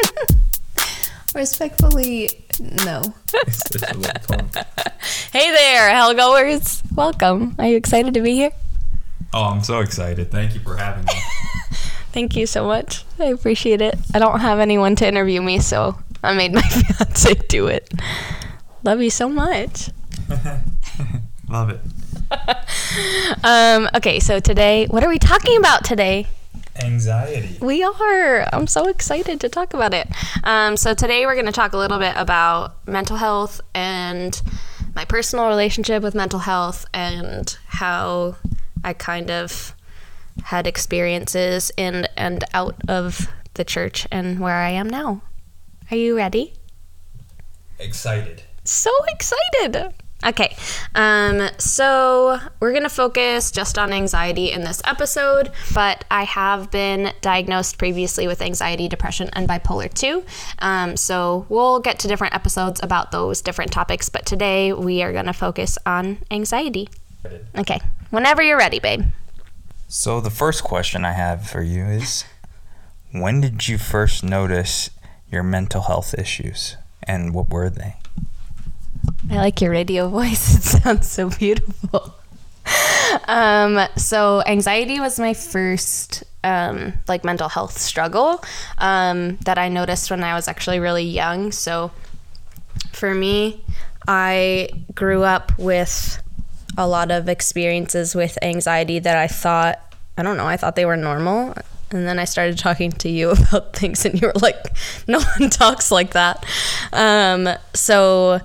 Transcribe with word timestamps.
Respectfully, 1.34 2.28
no. 2.84 3.02
It's, 3.34 3.74
it's 3.74 3.82
a 3.90 3.96
little 3.96 4.38
tone. 4.38 4.50
Hey 5.32 5.50
there, 5.50 5.90
Hellgoers. 5.90 6.82
Welcome. 6.94 7.54
Are 7.58 7.66
you 7.66 7.76
excited 7.76 8.14
to 8.14 8.20
be 8.20 8.32
here? 8.32 8.50
Oh, 9.32 9.44
I'm 9.44 9.62
so 9.62 9.80
excited. 9.80 10.30
Thank 10.30 10.54
you 10.54 10.60
for 10.60 10.76
having 10.76 11.04
me. 11.04 11.12
Thank 12.12 12.36
you 12.36 12.46
so 12.46 12.66
much. 12.66 13.04
I 13.18 13.26
appreciate 13.26 13.80
it. 13.80 13.98
I 14.12 14.18
don't 14.18 14.40
have 14.40 14.58
anyone 14.58 14.94
to 14.96 15.08
interview 15.08 15.40
me, 15.40 15.58
so 15.58 15.96
I 16.22 16.34
made 16.34 16.52
my 16.52 16.60
fiance 16.68 17.34
do 17.48 17.68
it. 17.68 17.90
Love 18.84 19.00
you 19.00 19.10
so 19.10 19.28
much. 19.28 19.88
Love 21.48 21.70
it. 21.70 21.80
Um, 23.42 23.88
okay, 23.94 24.20
so 24.20 24.38
today, 24.40 24.86
what 24.86 25.02
are 25.02 25.08
we 25.08 25.18
talking 25.18 25.56
about 25.56 25.84
today? 25.84 26.26
Anxiety. 26.80 27.58
We 27.60 27.82
are. 27.82 28.48
I'm 28.52 28.66
so 28.66 28.88
excited 28.88 29.40
to 29.40 29.48
talk 29.48 29.74
about 29.74 29.92
it. 29.92 30.08
Um, 30.42 30.76
so 30.76 30.94
today 30.94 31.26
we're 31.26 31.34
going 31.34 31.46
to 31.46 31.52
talk 31.52 31.72
a 31.72 31.76
little 31.76 31.98
bit 31.98 32.14
about 32.16 32.86
mental 32.88 33.16
health 33.16 33.60
and 33.74 34.40
my 34.94 35.04
personal 35.04 35.48
relationship 35.48 36.02
with 36.02 36.14
mental 36.14 36.40
health 36.40 36.86
and 36.94 37.56
how 37.66 38.36
I 38.84 38.92
kind 38.94 39.30
of 39.30 39.74
had 40.44 40.66
experiences 40.66 41.70
in 41.76 42.06
and 42.16 42.44
out 42.54 42.76
of 42.88 43.28
the 43.54 43.64
church 43.64 44.06
and 44.10 44.40
where 44.40 44.56
I 44.56 44.70
am 44.70 44.88
now. 44.88 45.22
Are 45.90 45.96
you 45.96 46.16
ready? 46.16 46.54
Excited. 47.78 48.42
so 48.64 48.90
excited. 49.08 49.92
Okay, 50.24 50.56
um, 50.94 51.48
so 51.58 52.38
we're 52.60 52.72
gonna 52.72 52.88
focus 52.88 53.50
just 53.50 53.76
on 53.76 53.92
anxiety 53.92 54.52
in 54.52 54.62
this 54.62 54.80
episode, 54.84 55.50
but 55.74 56.04
I 56.12 56.22
have 56.22 56.70
been 56.70 57.12
diagnosed 57.20 57.76
previously 57.76 58.28
with 58.28 58.40
anxiety, 58.40 58.86
depression, 58.88 59.30
and 59.32 59.48
bipolar 59.48 59.92
2. 59.92 60.22
Um, 60.60 60.96
so 60.96 61.44
we'll 61.48 61.80
get 61.80 61.98
to 62.00 62.08
different 62.08 62.34
episodes 62.34 62.80
about 62.84 63.10
those 63.10 63.42
different 63.42 63.72
topics, 63.72 64.08
but 64.08 64.24
today 64.24 64.72
we 64.72 65.02
are 65.02 65.12
gonna 65.12 65.32
focus 65.32 65.76
on 65.84 66.18
anxiety. 66.30 66.88
Okay, 67.56 67.80
whenever 68.10 68.42
you're 68.42 68.58
ready, 68.58 68.78
babe. 68.78 69.02
So 69.88 70.20
the 70.20 70.30
first 70.30 70.62
question 70.62 71.04
I 71.04 71.12
have 71.12 71.48
for 71.48 71.62
you 71.62 71.84
is 71.84 72.24
when 73.10 73.40
did 73.40 73.66
you 73.68 73.76
first 73.76 74.22
notice 74.22 74.90
your 75.30 75.42
mental 75.42 75.82
health 75.82 76.14
issues 76.16 76.76
and 77.02 77.34
what 77.34 77.50
were 77.50 77.68
they? 77.68 77.96
I 79.30 79.36
like 79.36 79.60
your 79.60 79.70
radio 79.70 80.08
voice. 80.18 80.56
It 80.56 80.62
sounds 80.62 81.10
so 81.10 81.30
beautiful. 81.30 82.14
Um, 83.28 83.78
so 83.96 84.42
anxiety 84.46 85.00
was 85.00 85.18
my 85.18 85.34
first 85.34 86.24
um, 86.44 86.94
like 87.08 87.24
mental 87.24 87.48
health 87.48 87.78
struggle 87.78 88.42
um, 88.78 89.36
that 89.44 89.58
I 89.58 89.68
noticed 89.68 90.10
when 90.10 90.24
I 90.24 90.34
was 90.34 90.48
actually 90.48 90.80
really 90.80 91.04
young. 91.04 91.52
So 91.52 91.90
for 92.92 93.14
me, 93.14 93.62
I 94.08 94.68
grew 94.94 95.22
up 95.22 95.56
with 95.58 96.22
a 96.76 96.88
lot 96.88 97.10
of 97.10 97.28
experiences 97.28 98.14
with 98.14 98.38
anxiety 98.42 98.98
that 98.98 99.16
I 99.16 99.28
thought 99.28 99.92
I 100.16 100.22
don't 100.22 100.36
know, 100.36 100.46
I 100.46 100.56
thought 100.56 100.76
they 100.76 100.84
were 100.84 100.96
normal. 100.96 101.54
And 101.90 102.06
then 102.06 102.18
I 102.18 102.24
started 102.24 102.58
talking 102.58 102.90
to 102.92 103.08
you 103.08 103.30
about 103.50 103.74
things, 103.74 104.04
and 104.04 104.20
you 104.20 104.28
were 104.28 104.40
like, 104.40 104.56
no 105.06 105.20
one 105.20 105.50
talks 105.50 105.90
like 105.90 106.12
that. 106.12 106.44
Um, 106.92 107.48
so 107.74 108.40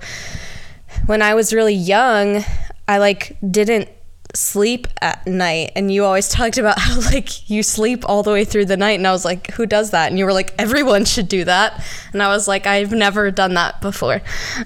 when 1.06 1.22
I 1.22 1.34
was 1.34 1.52
really 1.52 1.74
young, 1.74 2.44
I 2.86 2.98
like 2.98 3.36
didn't 3.48 3.88
sleep 4.34 4.86
at 5.00 5.26
night. 5.26 5.72
And 5.74 5.92
you 5.92 6.04
always 6.04 6.28
talked 6.28 6.58
about 6.58 6.78
how 6.78 7.00
like 7.12 7.48
you 7.48 7.62
sleep 7.62 8.04
all 8.08 8.22
the 8.22 8.32
way 8.32 8.44
through 8.44 8.66
the 8.66 8.76
night. 8.76 8.98
And 8.98 9.06
I 9.06 9.12
was 9.12 9.24
like 9.24 9.50
who 9.52 9.66
does 9.66 9.90
that? 9.90 10.10
And 10.10 10.18
you 10.18 10.24
were 10.24 10.32
like 10.32 10.54
everyone 10.58 11.04
should 11.04 11.28
do 11.28 11.44
that. 11.44 11.84
And 12.12 12.22
I 12.22 12.28
was 12.28 12.48
like 12.48 12.66
I've 12.66 12.92
never 12.92 13.30
done 13.30 13.54
that 13.54 13.80
before. 13.80 14.20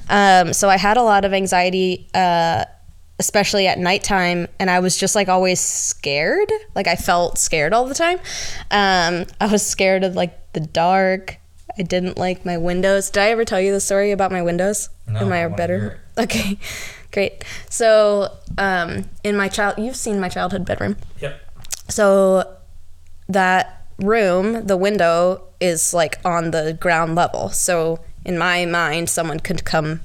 Um, 0.09 0.53
so 0.53 0.69
I 0.69 0.77
had 0.77 0.97
a 0.97 1.03
lot 1.03 1.25
of 1.25 1.33
anxiety 1.33 2.09
uh, 2.15 2.65
especially 3.19 3.69
at 3.69 3.79
nighttime. 3.79 4.49
And 4.59 4.69
I 4.69 4.81
was 4.81 4.97
just 4.97 5.15
like 5.15 5.29
always 5.29 5.61
scared. 5.61 6.51
Like 6.75 6.87
I 6.89 6.97
felt 6.97 7.39
scared 7.39 7.73
all 7.73 7.87
the 7.87 7.95
time. 7.95 8.19
Um, 8.71 9.27
I 9.41 9.47
was 9.51 9.65
scared 9.65 10.05
of 10.05 10.17
like 10.17 10.53
the 10.53 10.61
dark. 10.61 11.39
I 11.79 11.83
didn't 11.83 12.19
like 12.19 12.45
my 12.45 12.59
windows. 12.59 13.11
Did 13.11 13.23
I 13.23 13.31
ever 13.31 13.45
tell 13.45 13.61
you 13.61 13.73
the 13.73 13.81
story 13.81 14.11
about 14.11 14.31
my 14.31 14.43
windows? 14.43 14.91
No, 15.07 15.25
my 15.25 15.45
I 15.45 15.49
hear 15.81 16.02
Okay, 16.19 16.59
great. 17.11 17.43
So, 17.71 18.37
um, 18.59 19.09
in 19.25 19.35
my 19.35 19.49
child, 19.49 19.79
you've 19.79 19.97
seen 19.97 20.21
my 20.21 20.29
childhood 20.29 20.67
bedroom. 20.67 20.99
Yep. 21.21 21.41
So, 21.89 22.57
that 23.31 23.87
room, 23.97 24.67
the 24.67 24.77
window 24.77 25.45
is 25.59 25.95
like 25.95 26.19
on 26.23 26.51
the 26.51 26.77
ground 26.79 27.15
level. 27.15 27.49
So, 27.49 28.01
in 28.27 28.37
my 28.37 28.67
mind, 28.67 29.09
someone 29.09 29.41
could 29.41 29.65
come 29.65 30.01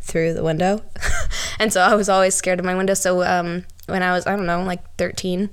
through 0.00 0.34
the 0.34 0.42
window. 0.42 0.82
and 1.60 1.72
so 1.72 1.82
I 1.82 1.94
was 1.94 2.08
always 2.08 2.34
scared 2.34 2.58
of 2.58 2.64
my 2.64 2.74
window. 2.74 2.94
So, 2.94 3.22
um, 3.22 3.64
when 3.86 4.02
I 4.02 4.12
was, 4.12 4.26
I 4.26 4.34
don't 4.34 4.46
know, 4.46 4.62
like 4.64 4.82
13, 4.96 5.50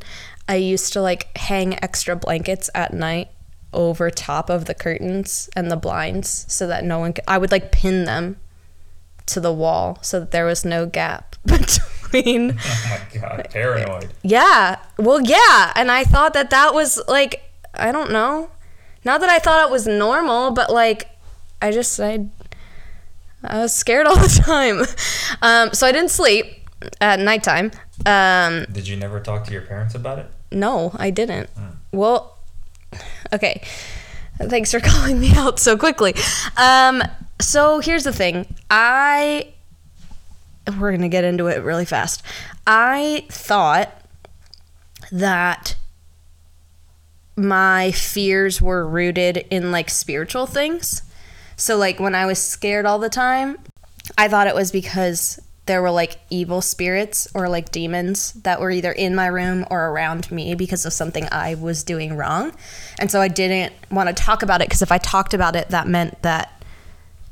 I 0.48 0.56
used 0.56 0.94
to 0.94 1.02
like 1.02 1.36
hang 1.38 1.82
extra 1.84 2.16
blankets 2.16 2.70
at 2.74 2.94
night 2.94 3.30
over 3.74 4.10
top 4.10 4.50
of 4.50 4.66
the 4.66 4.74
curtains 4.74 5.50
and 5.56 5.70
the 5.70 5.76
blinds 5.76 6.46
so 6.48 6.66
that 6.68 6.84
no 6.84 7.00
one 7.00 7.14
could, 7.14 7.26
I 7.28 7.38
would 7.38 7.52
like 7.52 7.72
pin 7.72 8.06
them 8.06 8.38
to 9.28 9.40
the 9.40 9.52
wall 9.54 9.98
so 10.02 10.20
that 10.20 10.32
there 10.32 10.46
was 10.46 10.64
no 10.66 10.86
gap 10.86 11.36
between 11.46 12.58
Oh 12.66 13.00
my 13.14 13.20
god, 13.20 13.48
paranoid. 13.52 14.10
yeah 14.24 14.78
well 14.98 15.20
yeah 15.22 15.72
and 15.76 15.92
i 15.92 16.04
thought 16.04 16.34
that 16.34 16.50
that 16.52 16.74
was 16.74 17.02
like 17.08 17.42
i 17.74 17.92
don't 17.92 18.12
know. 18.12 18.50
Not 19.04 19.22
that 19.22 19.30
i 19.30 19.40
thought 19.40 19.68
it 19.68 19.72
was 19.72 19.86
normal 19.88 20.52
but 20.52 20.72
like 20.72 21.10
i 21.62 21.72
just 21.72 22.00
i 22.00 22.26
i 23.44 23.58
was 23.60 23.74
scared 23.74 24.08
all 24.10 24.16
the 24.16 24.28
time. 24.46 24.82
Um, 25.42 25.74
so 25.74 25.86
i 25.88 25.92
didn't 25.92 26.12
sleep 26.12 26.46
at 27.02 27.20
nighttime 27.20 27.72
um, 28.06 28.66
Did 28.72 28.88
you 28.88 28.96
never 28.96 29.20
talk 29.20 29.46
to 29.46 29.52
your 29.54 29.62
parents 29.64 29.96
about 29.96 30.20
it? 30.20 30.28
no 30.52 30.92
i 30.98 31.10
didn't. 31.10 31.50
Well 31.92 32.38
okay. 33.34 33.62
Thanks 34.38 34.72
for 34.72 34.80
calling 34.82 35.20
me 35.20 35.32
out 35.36 35.60
so 35.60 35.78
quickly. 35.78 36.14
Um, 36.58 37.02
so 37.40 37.80
here's 37.80 38.04
the 38.04 38.14
thing. 38.14 38.56
I 38.70 39.54
we're 40.80 40.92
gonna 40.92 41.10
get 41.10 41.24
into 41.24 41.48
it 41.48 41.64
really 41.64 41.86
fast. 41.86 42.24
I 42.66 43.26
thought 43.30 43.92
that 45.12 45.76
my 47.36 47.92
fears 47.92 48.62
were 48.62 48.88
rooted 48.88 49.46
in 49.50 49.72
like 49.72 49.90
spiritual 49.90 50.48
things. 50.48 51.02
So 51.58 51.78
like 51.78 52.00
when 52.00 52.16
i 52.16 52.26
was 52.26 52.38
scared 52.38 52.86
all 52.86 53.00
the 53.00 53.10
time 53.10 53.58
i 54.18 54.28
thought 54.28 54.48
it 54.48 54.56
was 54.56 54.72
because 54.74 55.40
there 55.66 55.82
were 55.82 55.92
like 55.92 56.20
evil 56.30 56.62
spirits 56.62 57.28
or 57.34 57.50
like 57.50 57.72
demons 57.72 58.34
that 58.34 58.60
were 58.60 58.70
either 58.70 58.92
in 58.92 59.16
my 59.16 59.28
room 59.28 59.66
or 59.72 59.88
around 59.88 60.30
me 60.32 60.54
because 60.54 60.86
of 60.86 60.94
something 60.94 61.28
I 61.32 61.56
was 61.56 61.84
doing 61.84 62.16
wrong. 62.16 62.54
And 63.00 63.10
so 63.10 63.20
I 63.20 63.28
didn't 63.28 63.74
want 63.90 64.08
to 64.08 64.14
talk 64.14 64.44
about 64.44 64.62
it 64.62 64.68
because 64.68 64.84
if 64.84 64.92
I 64.92 65.00
talked 65.00 65.34
about 65.34 65.56
it, 65.56 65.70
that 65.70 65.88
meant 65.88 66.22
that 66.22 66.55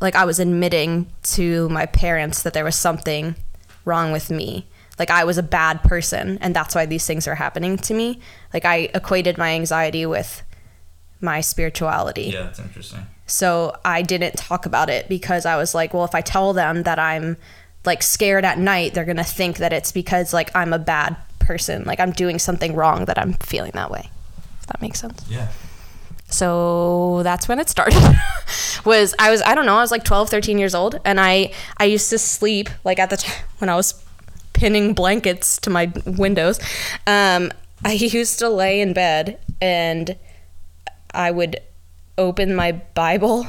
like 0.04 0.16
I 0.16 0.26
was 0.26 0.38
admitting 0.38 1.08
to 1.24 1.70
my 1.70 1.86
parents 1.88 2.44
that 2.44 2.54
there 2.54 2.66
was 2.66 2.76
something 2.76 3.36
wrong 3.86 4.12
with 4.12 4.30
me. 4.30 4.68
Like 5.00 5.10
I 5.10 5.24
was 5.24 5.38
a 5.38 5.44
bad 5.44 5.82
person 5.82 6.38
and 6.42 6.56
that's 6.56 6.76
why 6.76 6.86
these 6.86 7.08
things 7.08 7.28
are 7.28 7.36
happening 7.36 7.78
to 7.78 7.94
me. 7.94 8.20
Like 8.54 8.66
I 8.66 8.90
equated 8.94 9.38
my 9.38 9.52
anxiety 9.52 10.06
with 10.06 10.44
my 11.22 11.40
spirituality. 11.42 12.32
Yeah, 12.34 12.44
that's 12.44 12.60
interesting. 12.60 13.08
So 13.26 13.76
I 13.86 14.02
didn't 14.02 14.36
talk 14.36 14.66
about 14.66 14.90
it 14.90 15.08
because 15.08 15.46
I 15.46 15.56
was 15.56 15.74
like, 15.74 15.94
well, 15.94 16.04
if 16.04 16.14
I 16.14 16.22
tell 16.22 16.52
them 16.52 16.84
that 16.84 17.00
I'm 17.00 17.38
like 17.86 18.04
scared 18.04 18.44
at 18.44 18.60
night, 18.60 18.94
they're 18.94 19.06
going 19.06 19.18
to 19.18 19.24
think 19.24 19.58
that 19.58 19.72
it's 19.72 19.94
because 19.94 20.34
like 20.34 20.54
I'm 20.54 20.74
a 20.74 20.80
bad 20.80 21.16
person, 21.40 21.86
like 21.86 22.02
I'm 22.02 22.12
doing 22.12 22.40
something 22.40 22.76
wrong 22.76 23.06
that 23.06 23.18
I'm 23.18 23.34
feeling 23.34 23.72
that 23.74 23.90
way. 23.90 24.10
If 24.60 24.68
that 24.68 24.82
makes 24.82 25.00
sense. 25.00 25.24
Yeah. 25.30 25.48
So 26.34 27.22
that's 27.24 27.48
when 27.48 27.60
it 27.60 27.70
started. 27.70 28.02
was 28.86 29.14
I 29.20 29.30
was 29.30 29.42
I 29.44 29.54
don't 29.54 29.66
know, 29.66 29.78
I 29.78 29.82
was 29.82 29.92
like 29.92 30.04
12, 30.04 30.30
13 30.30 30.58
years 30.58 30.74
old 30.74 31.00
and 31.06 31.20
I 31.20 31.54
I 31.78 31.86
used 31.86 32.10
to 32.10 32.18
sleep 32.18 32.70
like 32.84 33.00
at 33.00 33.10
the 33.10 33.18
time 33.18 33.46
when 33.60 33.70
I 33.70 33.76
was 33.76 34.04
pinning 34.54 34.94
blankets 34.94 35.58
to 35.60 35.70
my 35.70 35.92
windows. 36.06 36.60
Um 37.06 37.52
I 37.86 37.92
used 37.94 38.40
to 38.40 38.50
lay 38.50 38.82
in 38.82 38.94
bed 38.94 39.40
and 39.62 40.18
I 41.14 41.30
would 41.30 41.60
open 42.18 42.56
my 42.56 42.72
Bible 42.72 43.46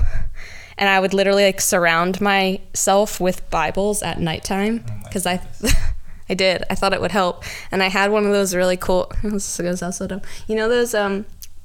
and 0.76 0.88
I 0.88 1.00
would 1.00 1.14
literally 1.14 1.44
like 1.44 1.62
surround 1.62 2.20
myself 2.20 3.19
with 3.19 3.48
Bibles 3.48 4.02
at 4.02 4.20
nighttime 4.20 4.84
because 5.04 5.25
I 5.25 5.40
I 6.28 6.34
did. 6.34 6.64
I 6.70 6.75
thought 6.75 6.94
it 6.94 7.00
would 7.02 7.12
help. 7.12 7.44
And 7.70 7.82
I 7.82 7.88
had 7.88 8.10
one 8.10 8.25
of 8.25 8.32
those 8.32 8.54
really 8.54 8.76
cool 8.76 9.10
this 9.22 9.58
goes 9.58 9.82
out 9.82 9.94
so 9.94 10.06
dumb. 10.06 10.22
You 10.46 10.56
know 10.56 10.69
those 10.69 10.94
um 10.94 11.25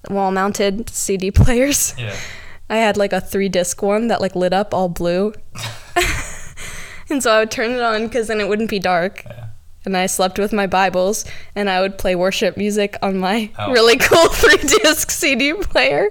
wall 0.10 0.32
mounted 0.32 0.90
CD 0.90 1.32
players? 1.32 1.94
Yeah. 1.98 2.16
I 2.70 2.78
had 2.78 2.98
like 2.98 3.14
a 3.14 3.20
three 3.22 3.50
disc 3.50 3.82
one 3.82 4.08
that 4.08 4.22
like 4.22 4.36
lit 4.36 4.54
up 4.54 4.74
all 4.74 4.90
blue. 4.90 5.34
and 7.10 7.24
so 7.24 7.32
I 7.32 7.40
would 7.40 7.52
turn 7.52 7.72
it 7.72 7.82
on 7.82 8.06
because 8.08 8.28
then 8.28 8.40
it 8.40 8.48
wouldn't 8.48 8.70
be 8.70 8.80
dark. 8.80 9.24
Yeah. 9.26 9.46
And 9.86 9.96
I 9.98 10.06
slept 10.08 10.38
with 10.38 10.54
my 10.54 10.68
Bibles 10.68 11.26
and 11.56 11.70
I 11.70 11.82
would 11.82 11.98
play 11.98 12.14
worship 12.16 12.58
music 12.58 12.96
on 13.02 13.18
my 13.18 13.50
Oh. 13.58 13.72
really 13.72 13.98
cool 13.98 14.28
three 14.30 14.58
disc 14.58 15.10
CD 15.10 15.54
player. 15.54 16.10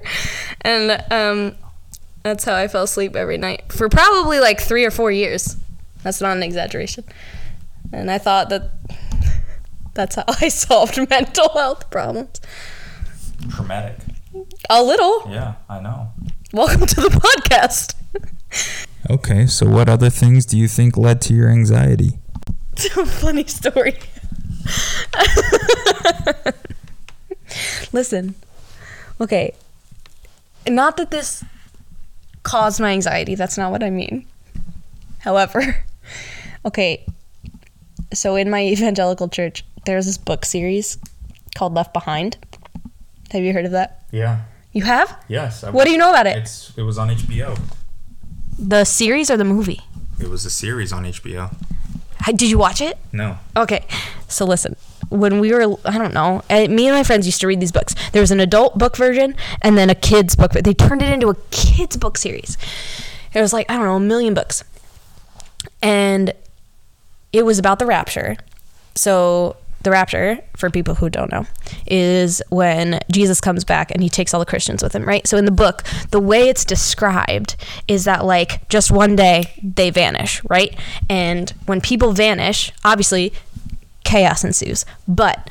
And 0.63 1.05
um, 1.13 1.55
That's 2.25 2.45
how 2.45 2.57
I 2.57 2.67
fell 2.67 2.85
asleep 2.85 3.15
every 3.15 3.39
night 3.39 3.71
for 3.73 3.89
probably 3.89 4.41
like 4.41 4.61
three 4.61 4.85
or 4.85 4.91
four 4.91 5.13
years. 5.13 5.57
That's 6.03 6.21
not 6.21 6.37
an 6.37 6.43
exaggeration. 6.43 7.05
And 7.93 8.11
I 8.11 8.19
thought 8.19 8.49
that 8.49 8.71
that's 9.95 10.17
how 10.17 10.25
I 10.41 10.49
solved 10.49 10.99
mental 11.11 11.51
health 11.51 11.89
problems. 11.91 12.41
Traumatic. 13.51 13.99
A 14.69 14.83
little. 14.83 15.25
Yeah, 15.31 15.55
I 15.69 15.81
know. 15.81 16.13
Welcome 16.53 16.87
to 16.87 17.01
the 17.01 17.09
podcast. 17.09 17.95
Okay, 19.11 19.47
so 19.47 19.67
what 19.69 19.89
other 19.89 20.11
things 20.11 20.45
do 20.45 20.59
you 20.59 20.69
think 20.69 20.97
led 20.97 21.21
to 21.23 21.35
your 21.35 21.49
anxiety? 21.49 22.19
It's 22.73 22.87
a 22.97 23.07
funny 23.07 23.47
story. 23.47 23.99
Listen, 27.93 28.35
okay, 29.21 29.55
not 30.69 30.97
that 30.99 31.11
this 31.11 31.45
caused 32.43 32.81
my 32.81 32.93
anxiety, 32.93 33.35
that's 33.35 33.57
not 33.57 33.71
what 33.71 33.83
I 33.83 33.91
mean. 33.91 34.27
However, 35.21 35.85
okay, 36.67 37.05
so 38.13 38.37
in 38.37 38.51
my 38.51 38.65
evangelical 38.65 39.29
church, 39.29 39.65
there's 39.87 40.07
this 40.07 40.19
book 40.19 40.45
series 40.45 40.99
called 41.57 41.75
Left 41.75 41.93
Behind. 41.93 42.37
Have 43.31 43.43
you 43.43 43.53
heard 43.53 43.65
of 43.67 43.73
that? 43.73 44.03
Yeah. 44.11 44.41
You 44.73 44.83
have? 44.85 45.23
Yes. 45.29 45.65
I, 45.65 45.71
What 45.71 45.85
do 45.85 45.91
you 45.91 45.99
know 45.99 46.11
about 46.11 46.27
it? 46.27 46.37
It's 46.39 46.73
it 46.77 46.83
was 46.83 46.99
on 46.99 47.09
HBO. 47.09 47.59
The 48.59 48.85
series 48.85 49.31
or 49.31 49.37
the 49.37 49.45
movie? 49.45 49.81
It 50.21 50.29
was 50.29 50.45
a 50.45 50.51
series 50.51 50.93
on 50.93 51.05
HBO. 51.05 51.55
Hi- 52.21 52.33
Did 52.33 52.51
you 52.51 52.59
watch 52.59 52.81
it? 52.81 52.99
No. 53.13 53.39
Okay, 53.57 53.87
so 54.29 54.45
listen. 54.45 54.77
When 55.11 55.41
we 55.41 55.53
were, 55.53 55.77
I 55.87 55.97
don't 55.97 56.13
know, 56.13 56.43
uh, 56.51 56.67
me 56.69 56.87
and 56.89 56.95
my 56.97 57.03
friends 57.05 57.25
used 57.25 57.41
to 57.41 57.47
read 57.47 57.61
these 57.61 57.73
books. 57.73 57.95
There 58.13 58.21
was 58.21 58.31
an 58.31 58.41
adult 58.41 58.77
book 58.77 58.97
version 58.97 59.35
and 59.63 59.79
then 59.79 59.89
a 59.89 59.95
kids 59.95 60.35
book. 60.37 60.53
They 60.53 60.75
turned 60.75 61.01
it 61.03 61.11
into 61.13 61.29
a 61.29 61.35
kids 61.51 61.97
book 61.97 62.19
series. 62.19 62.59
It 63.33 63.41
was 63.41 63.53
like 63.55 63.71
I 63.71 63.77
don't 63.77 63.85
know, 63.87 63.97
a 63.97 64.01
million 64.01 64.35
books, 64.35 64.65
and 65.83 66.33
it 67.33 67.45
was 67.45 67.59
about 67.59 67.79
the 67.79 67.87
rapture. 67.87 68.37
So 68.95 69.57
the 69.89 69.93
rapture, 69.93 70.39
for 70.55 70.69
people 70.69 70.95
who 70.95 71.09
don't 71.09 71.33
know, 71.33 71.47
is 71.87 72.43
when 72.51 73.01
Jesus 73.11 73.41
comes 73.41 73.65
back 73.65 73.91
and 73.91 74.03
he 74.03 74.11
takes 74.11 74.35
all 74.35 74.41
the 74.41 74.47
Christians 74.47 74.83
with 74.83 74.95
him, 74.95 75.05
right? 75.05 75.27
So 75.27 75.39
in 75.39 75.47
the 75.47 75.51
book, 75.51 75.83
the 76.11 76.21
way 76.21 76.51
it's 76.51 76.63
described 76.63 77.57
is 77.89 78.05
that 78.05 78.27
like 78.27 78.69
just 78.69 78.91
one 78.91 79.17
day 79.17 79.59
they 79.63 79.89
vanish, 79.89 80.45
right? 80.45 80.79
And 81.09 81.49
when 81.65 81.81
people 81.81 82.13
vanish, 82.13 82.71
obviously 82.85 83.33
chaos 84.05 84.45
ensues. 84.45 84.85
But 85.07 85.49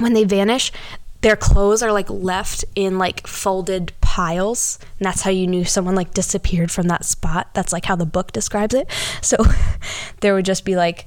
when 0.00 0.12
they 0.12 0.24
vanish, 0.24 0.72
their 1.20 1.36
clothes 1.36 1.84
are 1.84 1.92
like 1.92 2.10
left 2.10 2.64
in 2.74 2.98
like 2.98 3.28
folded 3.28 3.92
piles. 4.00 4.80
And 4.98 5.06
that's 5.06 5.22
how 5.22 5.30
you 5.30 5.46
knew 5.46 5.64
someone 5.64 5.94
like 5.94 6.14
disappeared 6.14 6.72
from 6.72 6.88
that 6.88 7.04
spot. 7.04 7.54
That's 7.54 7.72
like 7.72 7.84
how 7.84 7.94
the 7.94 8.06
book 8.06 8.32
describes 8.32 8.74
it. 8.74 8.90
So 9.22 9.36
there 10.20 10.34
would 10.34 10.44
just 10.44 10.64
be 10.64 10.74
like 10.74 11.06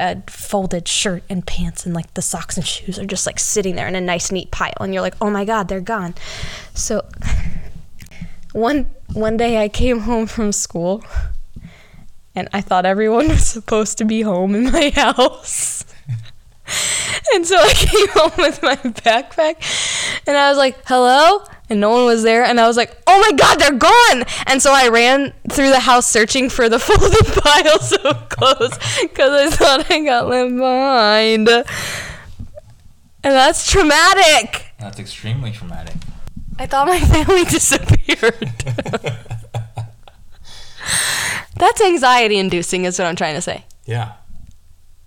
a 0.00 0.22
folded 0.26 0.88
shirt 0.88 1.22
and 1.28 1.46
pants 1.46 1.84
and 1.84 1.94
like 1.94 2.12
the 2.14 2.22
socks 2.22 2.56
and 2.56 2.66
shoes 2.66 2.98
are 2.98 3.06
just 3.06 3.26
like 3.26 3.38
sitting 3.38 3.76
there 3.76 3.86
in 3.86 3.94
a 3.94 4.00
nice 4.00 4.32
neat 4.32 4.50
pile 4.50 4.72
and 4.80 4.92
you're 4.92 5.02
like, 5.02 5.14
"Oh 5.20 5.30
my 5.30 5.44
god, 5.44 5.68
they're 5.68 5.80
gone." 5.80 6.14
So 6.74 7.06
one 8.52 8.86
one 9.12 9.36
day 9.36 9.62
I 9.62 9.68
came 9.68 10.00
home 10.00 10.26
from 10.26 10.52
school 10.52 11.04
and 12.34 12.48
I 12.52 12.60
thought 12.60 12.86
everyone 12.86 13.28
was 13.28 13.46
supposed 13.46 13.98
to 13.98 14.04
be 14.04 14.22
home 14.22 14.54
in 14.54 14.72
my 14.72 14.90
house. 14.94 15.84
And 17.34 17.46
so 17.46 17.56
I 17.56 17.72
came 17.74 18.08
home 18.08 18.32
with 18.38 18.62
my 18.62 18.76
backpack 18.76 20.22
and 20.26 20.36
I 20.36 20.48
was 20.48 20.58
like, 20.58 20.78
hello? 20.86 21.44
And 21.70 21.80
no 21.80 21.90
one 21.90 22.04
was 22.04 22.24
there. 22.24 22.42
And 22.44 22.58
I 22.58 22.66
was 22.66 22.76
like, 22.76 23.00
oh 23.06 23.20
my 23.20 23.36
God, 23.36 23.60
they're 23.60 23.70
gone. 23.70 24.24
And 24.46 24.60
so 24.60 24.72
I 24.72 24.88
ran 24.88 25.32
through 25.48 25.70
the 25.70 25.78
house 25.80 26.04
searching 26.06 26.50
for 26.50 26.68
the 26.68 26.78
folded 26.80 27.26
piles 27.42 27.92
of 27.92 28.28
clothes 28.28 28.76
because 29.00 29.30
I 29.30 29.56
thought 29.56 29.90
I 29.90 30.04
got 30.04 30.28
left 30.28 30.56
behind. 30.56 31.48
And 33.22 33.34
that's 33.34 33.70
traumatic. 33.70 34.66
That's 34.80 34.98
extremely 34.98 35.52
traumatic. 35.52 35.94
I 36.58 36.66
thought 36.66 36.88
my 36.88 36.98
family 36.98 37.44
disappeared. 37.50 38.64
that's 41.56 41.80
anxiety 41.80 42.38
inducing, 42.38 42.84
is 42.84 42.98
what 42.98 43.06
I'm 43.06 43.16
trying 43.16 43.34
to 43.36 43.40
say. 43.40 43.64
Yeah. 43.86 44.12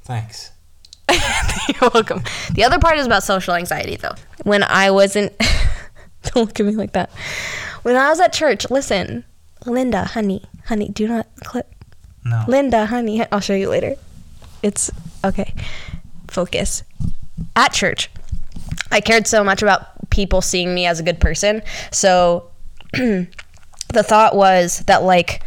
Thanks. 0.04 0.52
You're 1.12 1.90
welcome. 1.94 2.24
The 2.54 2.64
other 2.64 2.80
part 2.80 2.98
is 2.98 3.06
about 3.06 3.24
social 3.24 3.54
anxiety, 3.54 3.98
though. 3.98 4.16
When 4.44 4.64
I 4.64 4.92
wasn't, 4.92 5.34
don't 6.34 6.48
look 6.48 6.60
at 6.60 6.66
me 6.66 6.76
like 6.76 6.94
that. 6.94 7.10
When 7.84 7.96
I 7.96 8.10
was 8.10 8.20
at 8.20 8.34
church, 8.34 8.70
listen, 8.70 9.26
Linda, 9.66 10.06
honey, 10.06 10.44
honey, 10.66 10.90
do 10.90 11.08
not 11.08 11.28
clip. 11.44 11.74
No. 12.26 12.44
Linda, 12.48 12.86
honey, 12.86 13.26
I'll 13.32 13.40
show 13.40 13.56
you 13.56 13.70
later. 13.70 13.96
It's 14.62 14.90
okay. 15.24 15.54
Focus. 16.28 16.84
At 17.56 17.74
church, 17.74 18.10
I 18.92 19.02
cared 19.02 19.28
so 19.28 19.44
much 19.44 19.62
about 19.62 20.10
people 20.10 20.42
seeing 20.42 20.74
me 20.74 20.86
as 20.86 21.00
a 21.00 21.04
good 21.04 21.20
person. 21.20 21.62
So 21.92 22.50
the 22.94 23.28
thought 23.94 24.36
was 24.36 24.80
that, 24.88 25.04
like, 25.04 25.44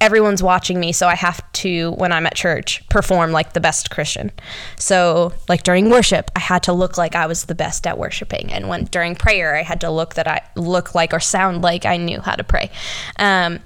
everyone's 0.00 0.42
watching 0.42 0.80
me, 0.80 0.92
so 0.92 1.06
I 1.06 1.14
have 1.14 1.40
to, 1.52 1.92
when 1.92 2.12
I'm 2.12 2.26
at 2.26 2.34
church, 2.34 2.86
perform 2.88 3.32
like 3.32 3.52
the 3.52 3.60
best 3.60 3.90
Christian. 3.90 4.32
So, 4.76 5.32
like 5.48 5.62
during 5.62 5.90
worship, 5.90 6.30
I 6.34 6.40
had 6.40 6.62
to 6.64 6.72
look 6.72 6.96
like 6.96 7.14
I 7.14 7.26
was 7.26 7.44
the 7.44 7.54
best 7.54 7.86
at 7.86 7.98
worshiping, 7.98 8.52
and 8.52 8.68
when 8.68 8.84
during 8.84 9.14
prayer, 9.14 9.56
I 9.56 9.62
had 9.62 9.80
to 9.82 9.90
look 9.90 10.14
that 10.14 10.26
I 10.26 10.40
look 10.56 10.94
like 10.94 11.12
or 11.12 11.20
sound 11.20 11.62
like 11.62 11.84
I 11.84 11.96
knew 11.96 12.20
how 12.20 12.34
to 12.34 12.44
pray. 12.44 12.70
Um, 13.18 13.60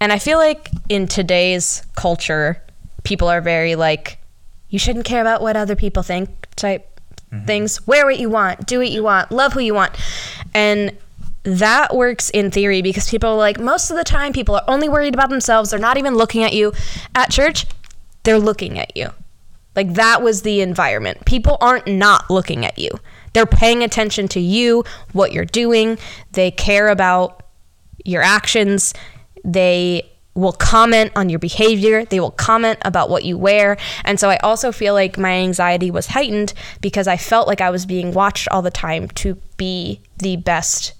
and 0.00 0.12
I 0.12 0.18
feel 0.18 0.38
like 0.38 0.70
in 0.88 1.06
today's 1.06 1.82
culture, 1.96 2.62
people 3.02 3.28
are 3.28 3.40
very 3.40 3.76
like, 3.76 4.18
you 4.68 4.78
shouldn't 4.78 5.06
care 5.06 5.22
about 5.22 5.40
what 5.40 5.56
other 5.56 5.74
people 5.76 6.02
think 6.02 6.28
type 6.56 7.00
things. 7.46 7.86
Wear 7.86 8.04
what 8.04 8.18
you 8.18 8.28
want, 8.28 8.66
do 8.66 8.78
what 8.78 8.90
you 8.90 9.02
want, 9.02 9.30
love 9.30 9.52
who 9.52 9.60
you 9.60 9.74
want. 9.74 9.96
And 10.54 10.96
that 11.46 11.94
works 11.94 12.28
in 12.30 12.50
theory 12.50 12.82
because 12.82 13.08
people 13.08 13.30
are 13.30 13.36
like, 13.36 13.60
most 13.60 13.90
of 13.90 13.96
the 13.96 14.04
time, 14.04 14.32
people 14.32 14.56
are 14.56 14.64
only 14.66 14.88
worried 14.88 15.14
about 15.14 15.30
themselves. 15.30 15.70
They're 15.70 15.78
not 15.78 15.96
even 15.96 16.14
looking 16.14 16.42
at 16.42 16.52
you. 16.52 16.72
At 17.14 17.30
church, 17.30 17.66
they're 18.24 18.38
looking 18.38 18.78
at 18.78 18.96
you. 18.96 19.10
Like 19.76 19.94
that 19.94 20.22
was 20.22 20.42
the 20.42 20.60
environment. 20.60 21.24
People 21.24 21.56
aren't 21.60 21.86
not 21.86 22.28
looking 22.30 22.66
at 22.66 22.78
you. 22.78 22.90
They're 23.32 23.46
paying 23.46 23.84
attention 23.84 24.26
to 24.28 24.40
you, 24.40 24.84
what 25.12 25.32
you're 25.32 25.44
doing. 25.44 25.98
They 26.32 26.50
care 26.50 26.88
about 26.88 27.44
your 28.04 28.22
actions. 28.22 28.92
They 29.44 30.10
will 30.34 30.52
comment 30.52 31.12
on 31.14 31.28
your 31.28 31.38
behavior. 31.38 32.04
They 32.04 32.18
will 32.18 32.30
comment 32.30 32.78
about 32.82 33.08
what 33.08 33.24
you 33.24 33.38
wear. 33.38 33.76
And 34.04 34.18
so 34.18 34.30
I 34.30 34.36
also 34.38 34.72
feel 34.72 34.94
like 34.94 35.16
my 35.16 35.32
anxiety 35.32 35.90
was 35.90 36.08
heightened 36.08 36.54
because 36.80 37.06
I 37.06 37.16
felt 37.16 37.46
like 37.46 37.60
I 37.60 37.70
was 37.70 37.86
being 37.86 38.12
watched 38.12 38.48
all 38.48 38.62
the 38.62 38.70
time 38.70 39.08
to 39.08 39.36
be 39.56 40.00
the 40.18 40.36
best 40.36 40.94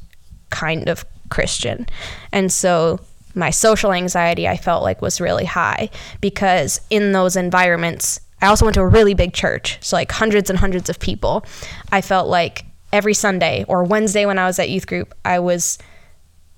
kind 0.50 0.88
of 0.88 1.04
Christian. 1.28 1.86
And 2.32 2.50
so 2.52 3.00
my 3.34 3.50
social 3.50 3.92
anxiety 3.92 4.48
I 4.48 4.56
felt 4.56 4.82
like 4.82 5.02
was 5.02 5.20
really 5.20 5.44
high 5.44 5.90
because 6.20 6.80
in 6.90 7.12
those 7.12 7.36
environments, 7.36 8.20
I 8.40 8.46
also 8.46 8.64
went 8.64 8.74
to 8.74 8.80
a 8.80 8.86
really 8.86 9.14
big 9.14 9.32
church, 9.32 9.78
so 9.80 9.96
like 9.96 10.12
hundreds 10.12 10.50
and 10.50 10.58
hundreds 10.58 10.88
of 10.90 10.98
people. 10.98 11.44
I 11.90 12.00
felt 12.00 12.28
like 12.28 12.64
every 12.92 13.14
Sunday 13.14 13.64
or 13.68 13.84
Wednesday 13.84 14.26
when 14.26 14.38
I 14.38 14.46
was 14.46 14.58
at 14.58 14.70
youth 14.70 14.86
group, 14.86 15.14
I 15.24 15.38
was 15.38 15.78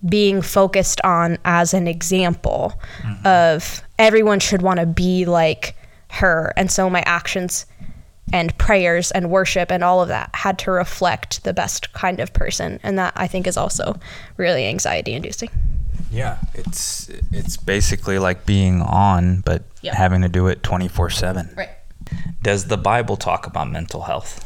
being 0.09 0.43
focused 0.43 1.01
on 1.03 1.39
as 1.45 1.75
an 1.75 1.89
example 1.89 2.81
mm-hmm. 3.03 3.27
of 3.27 3.83
everyone 3.99 4.39
should 4.39 4.63
want 4.63 4.79
to 4.81 4.87
be 4.87 5.25
like 5.25 5.77
her. 6.11 6.53
And 6.57 6.71
so 6.71 6.89
my 6.89 7.03
actions 7.07 7.67
and 8.33 8.57
prayers 8.59 9.11
and 9.11 9.31
worship 9.31 9.71
and 9.73 9.83
all 9.83 10.03
of 10.03 10.09
that 10.09 10.31
had 10.35 10.59
to 10.61 10.71
reflect 10.71 11.45
the 11.45 11.53
best 11.55 11.93
kind 11.93 12.21
of 12.21 12.33
person. 12.33 12.79
And 12.83 12.99
that 12.99 13.13
I 13.17 13.27
think 13.27 13.47
is 13.47 13.57
also 13.57 13.99
really 14.37 14.67
anxiety 14.67 15.13
inducing. 15.15 15.51
Yeah, 16.11 16.39
it's 16.55 17.09
it's 17.33 17.57
basically 17.57 18.19
like 18.19 18.47
being 18.47 18.81
on, 18.83 19.41
but 19.41 19.63
Yep. 19.83 19.95
having 19.95 20.23
to 20.23 20.29
do 20.29 20.47
it 20.49 20.63
twenty 20.63 20.89
four 20.89 21.11
seven. 21.11 21.51
Right. 21.57 21.69
Does 22.43 22.67
the 22.67 22.77
Bible 22.79 23.17
talk 23.17 23.47
about 23.47 23.71
mental 23.71 24.03
health? 24.03 24.43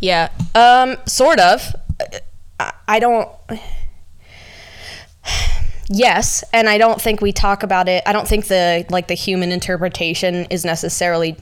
Yeah. 0.00 0.28
Um, 0.54 0.96
sort 1.06 1.38
of. 1.40 1.74
I, 2.58 2.72
I 2.88 2.98
don't. 2.98 3.28
Yes, 5.90 6.42
and 6.52 6.68
I 6.68 6.78
don't 6.78 7.00
think 7.00 7.20
we 7.20 7.30
talk 7.32 7.62
about 7.62 7.88
it. 7.88 8.02
I 8.06 8.12
don't 8.12 8.26
think 8.26 8.46
the 8.46 8.86
like 8.88 9.06
the 9.08 9.14
human 9.14 9.52
interpretation 9.52 10.46
is 10.46 10.64
necessarily 10.64 11.36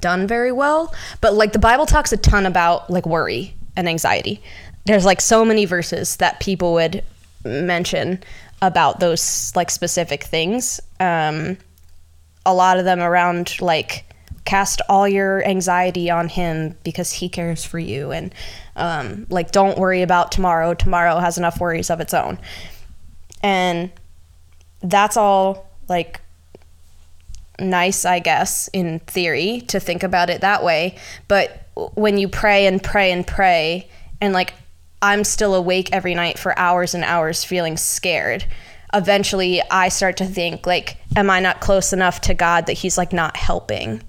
done 0.00 0.26
very 0.26 0.52
well. 0.52 0.94
But 1.20 1.34
like 1.34 1.52
the 1.52 1.58
Bible 1.58 1.86
talks 1.86 2.12
a 2.12 2.16
ton 2.16 2.46
about 2.46 2.90
like 2.90 3.06
worry 3.06 3.54
and 3.76 3.88
anxiety. 3.88 4.42
There's 4.84 5.04
like 5.04 5.20
so 5.20 5.44
many 5.44 5.64
verses 5.64 6.16
that 6.16 6.40
people 6.40 6.72
would 6.74 7.02
mention 7.44 8.22
about 8.62 9.00
those 9.00 9.52
like 9.56 9.70
specific 9.70 10.24
things. 10.24 10.80
Um, 11.00 11.58
a 12.44 12.54
lot 12.54 12.78
of 12.78 12.84
them 12.84 13.00
around 13.00 13.60
like 13.60 14.04
cast 14.44 14.80
all 14.88 15.08
your 15.08 15.44
anxiety 15.44 16.08
on 16.08 16.28
him 16.28 16.76
because 16.84 17.10
he 17.10 17.28
cares 17.28 17.64
for 17.64 17.80
you 17.80 18.12
and 18.12 18.32
um, 18.76 19.26
like 19.28 19.50
don't 19.50 19.76
worry 19.76 20.02
about 20.02 20.30
tomorrow 20.30 20.72
tomorrow 20.72 21.18
has 21.18 21.36
enough 21.36 21.58
worries 21.58 21.90
of 21.90 22.00
its 22.00 22.14
own 22.14 22.38
And 23.42 23.90
that's 24.82 25.16
all 25.16 25.68
like 25.88 26.20
nice, 27.58 28.04
I 28.04 28.18
guess, 28.18 28.68
in 28.68 29.00
theory 29.00 29.62
to 29.68 29.80
think 29.80 30.02
about 30.02 30.30
it 30.30 30.40
that 30.40 30.62
way. 30.64 30.96
But 31.28 31.68
when 31.94 32.18
you 32.18 32.28
pray 32.28 32.66
and 32.66 32.82
pray 32.82 33.12
and 33.12 33.26
pray, 33.26 33.88
and 34.20 34.32
like 34.32 34.54
I'm 35.02 35.24
still 35.24 35.54
awake 35.54 35.90
every 35.92 36.14
night 36.14 36.38
for 36.38 36.58
hours 36.58 36.94
and 36.94 37.04
hours 37.04 37.44
feeling 37.44 37.76
scared, 37.76 38.44
eventually 38.94 39.62
I 39.70 39.88
start 39.88 40.16
to 40.18 40.24
think, 40.24 40.66
like, 40.66 40.96
am 41.14 41.30
I 41.30 41.40
not 41.40 41.60
close 41.60 41.92
enough 41.92 42.20
to 42.22 42.34
God 42.34 42.66
that 42.66 42.74
He's 42.74 42.98
like 42.98 43.12
not 43.12 43.36
helping 43.36 44.02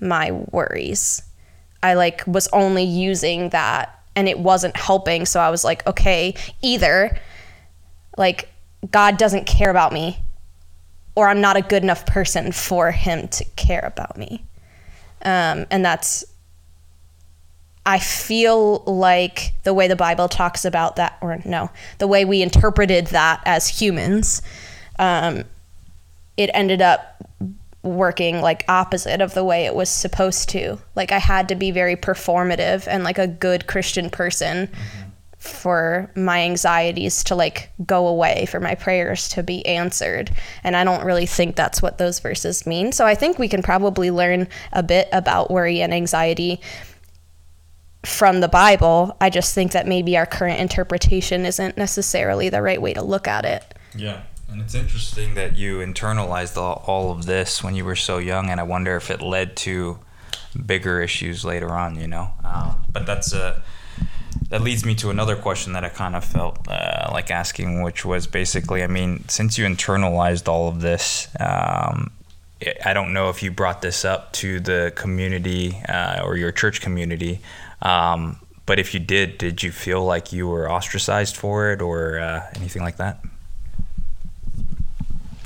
my 0.00 0.32
worries? 0.32 1.22
I 1.82 1.94
like 1.94 2.26
was 2.26 2.48
only 2.48 2.84
using 2.84 3.50
that 3.50 3.96
and 4.16 4.28
it 4.28 4.38
wasn't 4.38 4.76
helping. 4.76 5.24
So 5.24 5.40
I 5.40 5.50
was 5.50 5.64
like, 5.64 5.86
okay, 5.86 6.34
either 6.62 7.18
like 8.16 8.48
God 8.90 9.16
doesn't 9.18 9.46
care 9.46 9.70
about 9.70 9.92
me 9.92 10.18
or 11.14 11.28
I'm 11.28 11.40
not 11.40 11.56
a 11.56 11.62
good 11.62 11.82
enough 11.82 12.06
person 12.06 12.52
for 12.52 12.90
him 12.90 13.28
to 13.28 13.44
care 13.56 13.84
about 13.84 14.16
me. 14.16 14.44
Um, 15.22 15.66
and 15.70 15.84
that's, 15.84 16.24
I 17.84 17.98
feel 17.98 18.78
like 18.84 19.52
the 19.64 19.74
way 19.74 19.88
the 19.88 19.96
Bible 19.96 20.28
talks 20.28 20.64
about 20.64 20.96
that, 20.96 21.18
or 21.20 21.40
no, 21.44 21.70
the 21.98 22.06
way 22.06 22.24
we 22.24 22.42
interpreted 22.42 23.08
that 23.08 23.42
as 23.44 23.68
humans, 23.68 24.42
um, 24.98 25.44
it 26.36 26.50
ended 26.54 26.80
up 26.80 27.22
working 27.82 28.42
like 28.42 28.64
opposite 28.68 29.20
of 29.22 29.32
the 29.32 29.44
way 29.44 29.64
it 29.64 29.74
was 29.74 29.88
supposed 29.88 30.48
to. 30.50 30.78
Like 30.94 31.12
I 31.12 31.18
had 31.18 31.48
to 31.48 31.54
be 31.54 31.70
very 31.70 31.96
performative 31.96 32.86
and 32.86 33.04
like 33.04 33.18
a 33.18 33.26
good 33.26 33.66
Christian 33.66 34.10
person 34.10 34.70
for 35.40 36.10
my 36.14 36.42
anxieties 36.42 37.24
to 37.24 37.34
like 37.34 37.72
go 37.86 38.06
away, 38.06 38.44
for 38.46 38.60
my 38.60 38.74
prayers 38.74 39.26
to 39.30 39.42
be 39.42 39.64
answered. 39.64 40.30
And 40.62 40.76
I 40.76 40.84
don't 40.84 41.02
really 41.02 41.24
think 41.24 41.56
that's 41.56 41.80
what 41.80 41.96
those 41.96 42.20
verses 42.20 42.66
mean. 42.66 42.92
So 42.92 43.06
I 43.06 43.14
think 43.14 43.38
we 43.38 43.48
can 43.48 43.62
probably 43.62 44.10
learn 44.10 44.48
a 44.72 44.82
bit 44.82 45.08
about 45.12 45.50
worry 45.50 45.80
and 45.80 45.94
anxiety 45.94 46.60
from 48.04 48.40
the 48.40 48.48
Bible. 48.48 49.16
I 49.18 49.30
just 49.30 49.54
think 49.54 49.72
that 49.72 49.86
maybe 49.86 50.14
our 50.18 50.26
current 50.26 50.60
interpretation 50.60 51.46
isn't 51.46 51.78
necessarily 51.78 52.50
the 52.50 52.60
right 52.60 52.80
way 52.80 52.92
to 52.92 53.02
look 53.02 53.26
at 53.26 53.46
it. 53.46 53.74
Yeah. 53.96 54.22
And 54.50 54.60
it's 54.60 54.74
interesting 54.74 55.34
that 55.36 55.56
you 55.56 55.78
internalized 55.78 56.58
all, 56.58 56.84
all 56.86 57.12
of 57.12 57.24
this 57.24 57.64
when 57.64 57.74
you 57.74 57.86
were 57.86 57.96
so 57.96 58.18
young, 58.18 58.50
and 58.50 58.60
I 58.60 58.64
wonder 58.64 58.94
if 58.96 59.10
it 59.10 59.22
led 59.22 59.56
to 59.58 60.00
bigger 60.66 61.00
issues 61.00 61.46
later 61.46 61.70
on, 61.70 61.98
you 61.98 62.08
know? 62.08 62.32
Uh, 62.44 62.74
but 62.92 63.06
that's 63.06 63.32
a. 63.32 63.62
That 64.50 64.62
leads 64.62 64.84
me 64.84 64.96
to 64.96 65.10
another 65.10 65.36
question 65.36 65.74
that 65.74 65.84
I 65.84 65.88
kind 65.88 66.16
of 66.16 66.24
felt 66.24 66.66
uh, 66.66 67.08
like 67.12 67.30
asking, 67.30 67.82
which 67.82 68.04
was 68.04 68.26
basically, 68.26 68.82
I 68.82 68.88
mean, 68.88 69.24
since 69.28 69.56
you 69.56 69.64
internalized 69.64 70.48
all 70.48 70.68
of 70.68 70.80
this, 70.80 71.28
um, 71.38 72.10
I 72.84 72.92
don't 72.92 73.12
know 73.12 73.30
if 73.30 73.44
you 73.44 73.52
brought 73.52 73.80
this 73.80 74.04
up 74.04 74.32
to 74.34 74.58
the 74.58 74.92
community 74.96 75.80
uh, 75.88 76.22
or 76.24 76.36
your 76.36 76.50
church 76.50 76.80
community, 76.80 77.40
um, 77.80 78.40
but 78.66 78.80
if 78.80 78.92
you 78.92 78.98
did, 78.98 79.38
did 79.38 79.62
you 79.62 79.70
feel 79.70 80.04
like 80.04 80.32
you 80.32 80.48
were 80.48 80.70
ostracized 80.70 81.36
for 81.36 81.70
it 81.72 81.80
or 81.80 82.18
uh, 82.18 82.44
anything 82.56 82.82
like 82.82 82.96
that? 82.96 83.20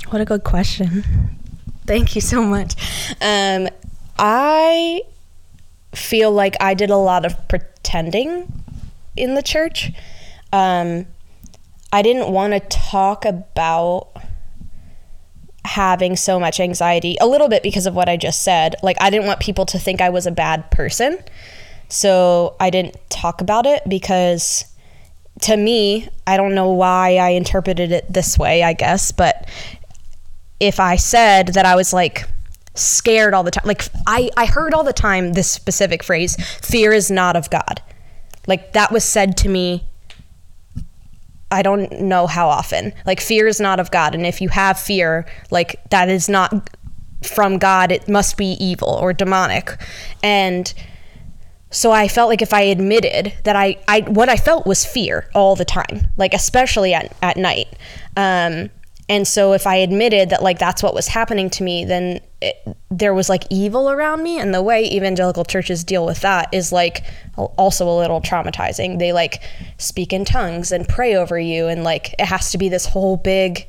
What 0.09 0.19
a 0.19 0.25
good 0.25 0.43
question. 0.43 1.03
Thank 1.85 2.15
you 2.15 2.21
so 2.21 2.41
much. 2.41 2.73
Um, 3.21 3.69
I 4.17 5.03
feel 5.93 6.31
like 6.31 6.55
I 6.59 6.73
did 6.73 6.89
a 6.89 6.97
lot 6.97 7.23
of 7.23 7.47
pretending 7.47 8.64
in 9.15 9.35
the 9.35 9.41
church. 9.41 9.91
Um, 10.51 11.07
I 11.91 12.01
didn't 12.01 12.31
want 12.31 12.53
to 12.53 12.59
talk 12.59 13.25
about 13.25 14.11
having 15.65 16.15
so 16.15 16.39
much 16.39 16.59
anxiety 16.59 17.17
a 17.19 17.27
little 17.27 17.49
bit 17.49 17.63
because 17.63 17.85
of 17.85 17.95
what 17.95 18.07
I 18.07 18.17
just 18.17 18.43
said. 18.43 18.75
Like, 18.83 18.97
I 18.99 19.09
didn't 19.09 19.27
want 19.27 19.39
people 19.39 19.65
to 19.67 19.79
think 19.79 20.01
I 20.01 20.09
was 20.09 20.27
a 20.27 20.31
bad 20.31 20.69
person. 20.71 21.19
So 21.89 22.55
I 22.59 22.69
didn't 22.69 22.97
talk 23.09 23.41
about 23.41 23.65
it 23.65 23.83
because 23.87 24.65
to 25.41 25.57
me, 25.57 26.07
I 26.25 26.37
don't 26.37 26.55
know 26.55 26.71
why 26.71 27.17
I 27.17 27.29
interpreted 27.29 27.91
it 27.91 28.11
this 28.11 28.37
way, 28.37 28.63
I 28.63 28.73
guess, 28.73 29.11
but 29.11 29.47
if 30.59 30.79
I 30.79 30.95
said 30.95 31.49
that 31.49 31.65
I 31.65 31.75
was 31.75 31.91
like 31.93 32.27
scared 32.73 33.33
all 33.33 33.43
the 33.43 33.51
time, 33.51 33.65
like 33.65 33.83
I, 34.07 34.29
I 34.37 34.45
heard 34.45 34.73
all 34.73 34.83
the 34.83 34.93
time 34.93 35.33
this 35.33 35.49
specific 35.49 36.03
phrase, 36.03 36.35
fear 36.61 36.93
is 36.93 37.11
not 37.11 37.35
of 37.35 37.49
God. 37.49 37.81
Like 38.47 38.73
that 38.73 38.91
was 38.91 39.03
said 39.03 39.37
to 39.37 39.49
me, 39.49 39.87
I 41.51 41.61
don't 41.61 42.01
know 42.01 42.27
how 42.27 42.49
often. 42.49 42.93
Like 43.05 43.21
fear 43.21 43.47
is 43.47 43.59
not 43.59 43.79
of 43.79 43.91
God. 43.91 44.15
And 44.15 44.25
if 44.25 44.41
you 44.41 44.49
have 44.49 44.79
fear, 44.79 45.25
like 45.51 45.81
that 45.89 46.09
is 46.09 46.27
not 46.27 46.69
from 47.23 47.57
God, 47.57 47.91
it 47.91 48.07
must 48.09 48.37
be 48.37 48.53
evil 48.59 48.89
or 48.89 49.13
demonic. 49.13 49.77
And 50.23 50.73
so 51.71 51.91
I 51.91 52.07
felt 52.07 52.29
like 52.29 52.41
if 52.41 52.53
I 52.53 52.61
admitted 52.61 53.33
that 53.43 53.55
I, 53.55 53.77
I 53.87 54.01
what 54.01 54.29
I 54.29 54.37
felt 54.37 54.65
was 54.65 54.85
fear 54.85 55.29
all 55.33 55.55
the 55.55 55.65
time, 55.65 56.07
like 56.17 56.33
especially 56.33 56.93
at, 56.93 57.15
at 57.21 57.37
night. 57.37 57.67
Um, 58.15 58.69
and 59.07 59.27
so 59.27 59.53
if 59.53 59.67
I 59.67 59.75
admitted 59.75 60.29
that 60.29 60.41
like 60.41 60.57
that's 60.57 60.81
what 60.81 60.93
was 60.93 61.07
happening 61.07 61.49
to 61.51 61.63
me, 61.63 61.85
then 61.85 62.21
it, 62.41 62.55
there 62.89 63.13
was 63.13 63.29
like 63.29 63.43
evil 63.49 63.89
around 63.89 64.23
me. 64.23 64.39
And 64.39 64.53
the 64.53 64.61
way 64.61 64.85
evangelical 64.85 65.45
churches 65.45 65.83
deal 65.83 66.05
with 66.05 66.21
that 66.21 66.49
is 66.53 66.71
like 66.71 67.03
also 67.37 67.87
a 67.87 67.97
little 67.97 68.21
traumatizing. 68.21 68.99
They 68.99 69.13
like 69.13 69.41
speak 69.77 70.13
in 70.13 70.25
tongues 70.25 70.71
and 70.71 70.87
pray 70.87 71.15
over 71.15 71.39
you, 71.39 71.67
and 71.67 71.83
like 71.83 72.13
it 72.19 72.25
has 72.25 72.51
to 72.51 72.57
be 72.57 72.69
this 72.69 72.85
whole 72.85 73.17
big 73.17 73.67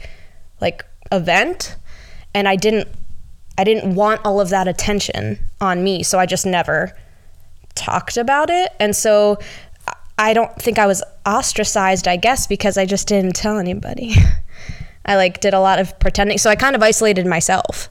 like 0.61 0.85
event. 1.13 1.77
And 2.35 2.49
I 2.49 2.57
didn't 2.57 2.89
I 3.59 3.65
didn't 3.65 3.95
want 3.95 4.21
all 4.25 4.41
of 4.41 4.51
that 4.51 4.69
attention 4.69 5.39
on 5.61 5.83
me, 5.83 6.03
so 6.03 6.19
I 6.19 6.27
just 6.27 6.45
never 6.45 6.97
talked 7.75 8.17
about 8.17 8.51
it. 8.51 8.73
And 8.79 8.95
so 8.95 9.39
I 10.19 10.33
don't 10.33 10.55
think 10.61 10.79
I 10.79 10.87
was 10.87 11.03
ostracized, 11.25 12.09
I 12.09 12.17
guess, 12.17 12.47
because 12.47 12.77
I 12.79 12.87
just 12.87 13.07
didn't 13.09 13.35
tell 13.35 13.59
anybody. 13.59 14.15
I 15.07 15.17
like 15.17 15.41
did 15.41 15.55
a 15.55 15.61
lot 15.61 15.79
of 15.79 15.99
pretending. 15.99 16.39
So 16.39 16.51
I 16.51 16.57
kind 16.57 16.75
of 16.75 16.83
isolated 16.83 17.27
myself. 17.27 17.91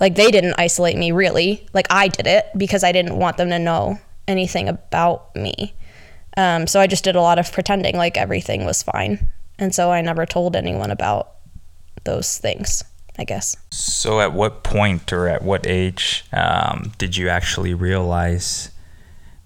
Like 0.00 0.14
they 0.14 0.30
didn't 0.30 0.54
isolate 0.58 0.96
me 0.96 1.12
really. 1.12 1.68
Like 1.72 1.86
I 1.90 2.08
did 2.08 2.26
it 2.26 2.46
because 2.56 2.82
I 2.82 2.90
didn't 2.90 3.16
want 3.16 3.36
them 3.36 3.50
to 3.50 3.58
know 3.58 3.98
anything 4.26 4.68
about 4.68 5.34
me. 5.36 5.74
Um, 6.36 6.66
so 6.66 6.80
I 6.80 6.86
just 6.86 7.04
did 7.04 7.16
a 7.16 7.20
lot 7.20 7.38
of 7.38 7.52
pretending 7.52 7.96
like 7.96 8.16
everything 8.16 8.64
was 8.64 8.82
fine. 8.82 9.28
And 9.58 9.74
so 9.74 9.92
I 9.92 10.00
never 10.00 10.24
told 10.24 10.56
anyone 10.56 10.90
about 10.90 11.32
those 12.04 12.38
things, 12.38 12.82
I 13.18 13.24
guess. 13.24 13.56
So 13.70 14.20
at 14.20 14.32
what 14.32 14.62
point 14.62 15.12
or 15.12 15.28
at 15.28 15.42
what 15.42 15.66
age 15.66 16.24
um, 16.32 16.92
did 16.96 17.16
you 17.16 17.28
actually 17.28 17.74
realize 17.74 18.70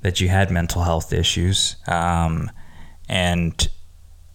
that 0.03 0.21
you 0.21 0.29
had 0.29 0.51
mental 0.51 0.83
health 0.83 1.13
issues? 1.13 1.77
Um, 1.89 2.51
and 3.09 3.69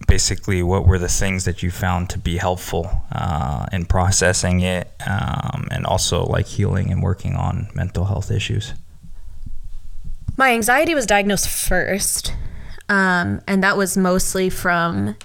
basically 0.10 0.63
what 0.63 0.88
were 0.88 0.98
the 0.98 1.08
things 1.08 1.46
that 1.46 1.62
you 1.62 1.70
found 1.70 2.10
to 2.10 2.18
be 2.18 2.38
helpful 2.38 2.89
uh, 3.12 3.68
in 3.72 3.86
processing 3.86 4.62
it 4.62 4.92
um, 5.08 5.68
and 5.72 5.86
also 5.86 6.25
like 6.25 6.48
healing 6.48 6.92
and 6.92 7.04
working 7.04 7.36
on 7.36 7.70
mental 7.75 8.06
health 8.06 8.32
issues? 8.32 8.74
My 10.36 10.54
anxiety 10.54 10.96
was 10.96 11.06
diagnosed 11.06 11.48
first 11.48 12.34
um, 12.89 13.42
and 13.48 13.63
that 13.63 13.78
was 13.78 13.96
mostly 13.96 14.50
from 14.50 15.16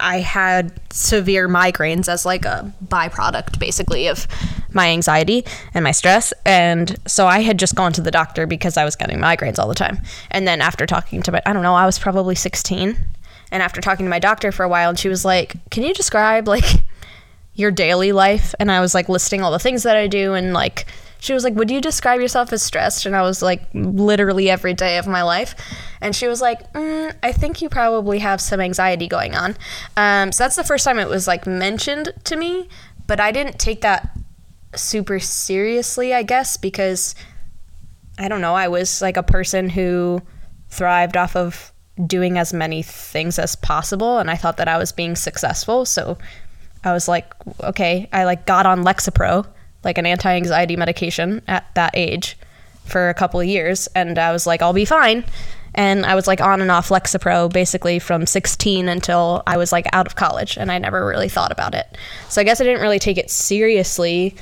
i 0.00 0.20
had 0.20 0.80
severe 0.92 1.48
migraines 1.48 2.08
as 2.08 2.24
like 2.24 2.44
a 2.44 2.72
byproduct 2.86 3.58
basically 3.58 4.06
of 4.06 4.28
my 4.72 4.90
anxiety 4.90 5.44
and 5.74 5.82
my 5.82 5.90
stress 5.90 6.32
and 6.46 6.96
so 7.04 7.26
i 7.26 7.40
had 7.40 7.58
just 7.58 7.74
gone 7.74 7.92
to 7.92 8.00
the 8.00 8.12
doctor 8.12 8.46
because 8.46 8.76
i 8.76 8.84
was 8.84 8.94
getting 8.94 9.18
migraines 9.18 9.58
all 9.58 9.66
the 9.66 9.74
time. 9.74 9.98
And 10.30 10.46
then 10.46 10.60
after 10.60 10.86
talking 10.86 11.20
to 11.22 11.32
my 11.32 11.42
i 11.46 11.52
don't 11.52 11.64
know 11.64 11.74
i 11.74 11.84
was 11.84 11.98
probably 11.98 12.36
16 12.36 12.96
and 13.50 13.62
after 13.62 13.80
talking 13.80 14.06
to 14.06 14.10
my 14.10 14.18
doctor 14.18 14.52
for 14.52 14.64
a 14.64 14.68
while, 14.68 14.90
and 14.90 14.98
she 14.98 15.08
was 15.08 15.24
like, 15.24 15.56
"Can 15.70 15.82
you 15.82 15.94
describe 15.94 16.48
like 16.48 16.82
your 17.54 17.70
daily 17.70 18.12
life?" 18.12 18.54
And 18.58 18.70
I 18.70 18.80
was 18.80 18.94
like 18.94 19.08
listing 19.08 19.42
all 19.42 19.52
the 19.52 19.58
things 19.58 19.82
that 19.82 19.96
I 19.96 20.06
do, 20.06 20.34
and 20.34 20.52
like 20.52 20.86
she 21.20 21.32
was 21.32 21.44
like, 21.44 21.54
"Would 21.54 21.70
you 21.70 21.80
describe 21.80 22.20
yourself 22.20 22.52
as 22.52 22.62
stressed?" 22.62 23.06
And 23.06 23.16
I 23.16 23.22
was 23.22 23.42
like, 23.42 23.62
"Literally 23.74 24.50
every 24.50 24.74
day 24.74 24.98
of 24.98 25.06
my 25.06 25.22
life." 25.22 25.54
And 26.00 26.14
she 26.14 26.28
was 26.28 26.40
like, 26.40 26.72
mm, 26.72 27.14
"I 27.22 27.32
think 27.32 27.60
you 27.62 27.68
probably 27.68 28.20
have 28.20 28.40
some 28.40 28.60
anxiety 28.60 29.08
going 29.08 29.34
on." 29.34 29.56
Um, 29.96 30.32
so 30.32 30.44
that's 30.44 30.56
the 30.56 30.64
first 30.64 30.84
time 30.84 30.98
it 30.98 31.08
was 31.08 31.26
like 31.26 31.46
mentioned 31.46 32.12
to 32.24 32.36
me, 32.36 32.68
but 33.06 33.20
I 33.20 33.32
didn't 33.32 33.58
take 33.58 33.80
that 33.80 34.10
super 34.74 35.18
seriously, 35.18 36.14
I 36.14 36.22
guess, 36.22 36.56
because 36.56 37.14
I 38.18 38.28
don't 38.28 38.40
know. 38.40 38.54
I 38.54 38.68
was 38.68 39.00
like 39.00 39.16
a 39.16 39.22
person 39.22 39.70
who 39.70 40.22
thrived 40.68 41.16
off 41.16 41.36
of 41.36 41.72
doing 42.06 42.38
as 42.38 42.52
many 42.52 42.82
things 42.82 43.38
as 43.38 43.56
possible 43.56 44.18
and 44.18 44.30
I 44.30 44.36
thought 44.36 44.56
that 44.58 44.68
I 44.68 44.78
was 44.78 44.92
being 44.92 45.16
successful. 45.16 45.84
So 45.84 46.18
I 46.84 46.92
was 46.92 47.08
like, 47.08 47.32
okay, 47.62 48.08
I 48.12 48.24
like 48.24 48.46
got 48.46 48.66
on 48.66 48.84
Lexapro, 48.84 49.46
like 49.84 49.98
an 49.98 50.06
anti-anxiety 50.06 50.76
medication 50.76 51.42
at 51.48 51.74
that 51.74 51.92
age 51.94 52.38
for 52.84 53.08
a 53.08 53.14
couple 53.14 53.40
of 53.40 53.46
years 53.46 53.88
and 53.94 54.18
I 54.18 54.32
was 54.32 54.46
like, 54.46 54.62
I'll 54.62 54.72
be 54.72 54.84
fine. 54.84 55.24
And 55.74 56.06
I 56.06 56.14
was 56.14 56.26
like 56.26 56.40
on 56.40 56.60
and 56.60 56.70
off 56.70 56.88
Lexapro 56.88 57.52
basically 57.52 57.98
from 57.98 58.26
16 58.26 58.88
until 58.88 59.42
I 59.46 59.56
was 59.56 59.70
like 59.70 59.86
out 59.92 60.06
of 60.06 60.16
college, 60.16 60.56
and 60.56 60.72
I 60.72 60.78
never 60.78 61.06
really 61.06 61.28
thought 61.28 61.52
about 61.52 61.74
it. 61.74 61.96
So 62.28 62.40
I 62.40 62.44
guess 62.44 62.60
I 62.60 62.64
didn't 62.64 62.80
really 62.80 62.98
take 62.98 63.18
it 63.18 63.30
seriously 63.30 64.34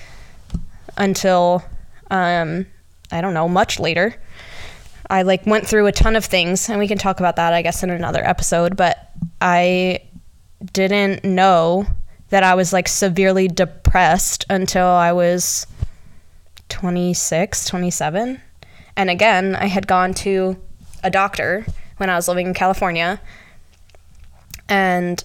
until 0.96 1.62
um, 2.10 2.64
I 3.10 3.20
don't 3.20 3.34
know, 3.34 3.48
much 3.48 3.78
later. 3.78 4.16
I 5.08 5.22
like 5.22 5.46
went 5.46 5.66
through 5.66 5.86
a 5.86 5.92
ton 5.92 6.16
of 6.16 6.24
things, 6.24 6.68
and 6.68 6.78
we 6.78 6.88
can 6.88 6.98
talk 6.98 7.20
about 7.20 7.36
that, 7.36 7.52
I 7.52 7.62
guess, 7.62 7.82
in 7.82 7.90
another 7.90 8.24
episode. 8.26 8.76
But 8.76 9.12
I 9.40 10.00
didn't 10.72 11.24
know 11.24 11.86
that 12.30 12.42
I 12.42 12.54
was 12.54 12.72
like 12.72 12.88
severely 12.88 13.48
depressed 13.48 14.44
until 14.50 14.86
I 14.86 15.12
was 15.12 15.66
26, 16.68 17.66
27. 17.66 18.40
And 18.96 19.10
again, 19.10 19.54
I 19.54 19.66
had 19.66 19.86
gone 19.86 20.14
to 20.14 20.60
a 21.02 21.10
doctor 21.10 21.66
when 21.98 22.10
I 22.10 22.16
was 22.16 22.28
living 22.28 22.48
in 22.48 22.54
California. 22.54 23.20
And 24.68 25.22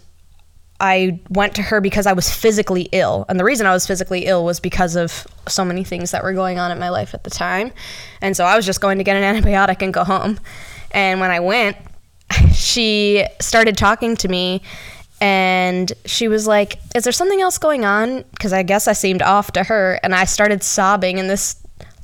I 0.82 1.20
went 1.30 1.54
to 1.56 1.62
her 1.62 1.80
because 1.80 2.08
I 2.08 2.14
was 2.14 2.34
physically 2.34 2.90
ill. 2.92 3.26
And 3.30 3.40
the 3.40 3.44
reason 3.44 3.68
I 3.68 3.72
was 3.72 3.86
physically 3.86 4.26
ill 4.26 4.44
was 4.44 4.60
because 4.60 4.96
of 4.96 5.28
so 5.48 5.64
many 5.64 5.84
things 5.84 6.10
that 6.10 6.24
were 6.24 6.34
going 6.34 6.58
on 6.58 6.72
in 6.72 6.80
my 6.80 6.90
life 6.90 7.14
at 7.14 7.24
the 7.24 7.30
time. 7.30 7.72
And 8.20 8.36
so 8.36 8.46
I 8.46 8.56
was 8.56 8.66
just 8.66 8.82
going 8.82 8.98
to 8.98 9.04
get 9.04 9.16
an 9.16 9.36
antibiotic 9.44 9.84
and 9.84 9.94
go 9.94 10.04
home. 10.04 10.40
And 10.90 11.20
when 11.20 11.30
I 11.30 11.40
went, 11.40 11.78
she 12.54 13.24
started 13.40 13.78
talking 13.78 14.18
to 14.18 14.28
me 14.28 14.64
and 15.22 15.94
she 16.06 16.28
was 16.28 16.48
like, 16.48 16.80
Is 16.96 17.04
there 17.04 17.14
something 17.14 17.40
else 17.40 17.60
going 17.60 17.86
on? 17.86 18.26
Because 18.32 18.52
I 18.52 18.64
guess 18.64 18.88
I 18.88 18.94
seemed 18.94 19.22
off 19.22 19.52
to 19.52 19.64
her. 19.64 20.00
And 20.02 20.16
I 20.16 20.26
started 20.26 20.64
sobbing. 20.64 21.20
And 21.20 21.30
this 21.30 21.58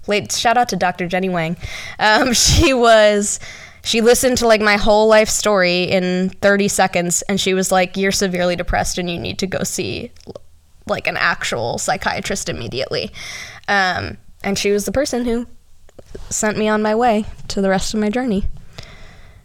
late 0.06 0.32
shout 0.32 0.56
out 0.56 0.70
to 0.70 0.76
Dr. 0.76 1.08
Jenny 1.08 1.30
Wang. 1.30 1.58
Um, 1.98 2.32
she 2.34 2.76
was 2.76 3.40
she 3.88 4.02
listened 4.02 4.38
to 4.38 4.46
like 4.46 4.60
my 4.60 4.76
whole 4.76 5.08
life 5.08 5.30
story 5.30 5.84
in 5.84 6.30
30 6.42 6.68
seconds 6.68 7.22
and 7.24 7.40
she 7.40 7.54
was 7.54 7.72
like 7.72 7.96
you're 7.96 8.12
severely 8.12 8.54
depressed 8.54 8.98
and 8.98 9.10
you 9.10 9.18
need 9.18 9.40
to 9.40 9.48
go 9.48 9.64
see 9.64 10.12
like 10.88 11.08
an 11.08 11.16
actual 11.16 11.78
psychiatrist 11.78 12.50
immediately. 12.50 13.14
Um, 13.70 14.18
and 14.44 14.60
she 14.60 14.72
was 14.72 14.84
the 14.84 14.92
person 14.92 15.24
who 15.24 15.48
sent 16.30 16.58
me 16.58 16.68
on 16.68 16.82
my 16.82 16.96
way 16.96 17.28
to 17.48 17.62
the 17.62 17.70
rest 17.70 17.94
of 17.94 18.02
my 18.02 18.10
journey. 18.10 18.44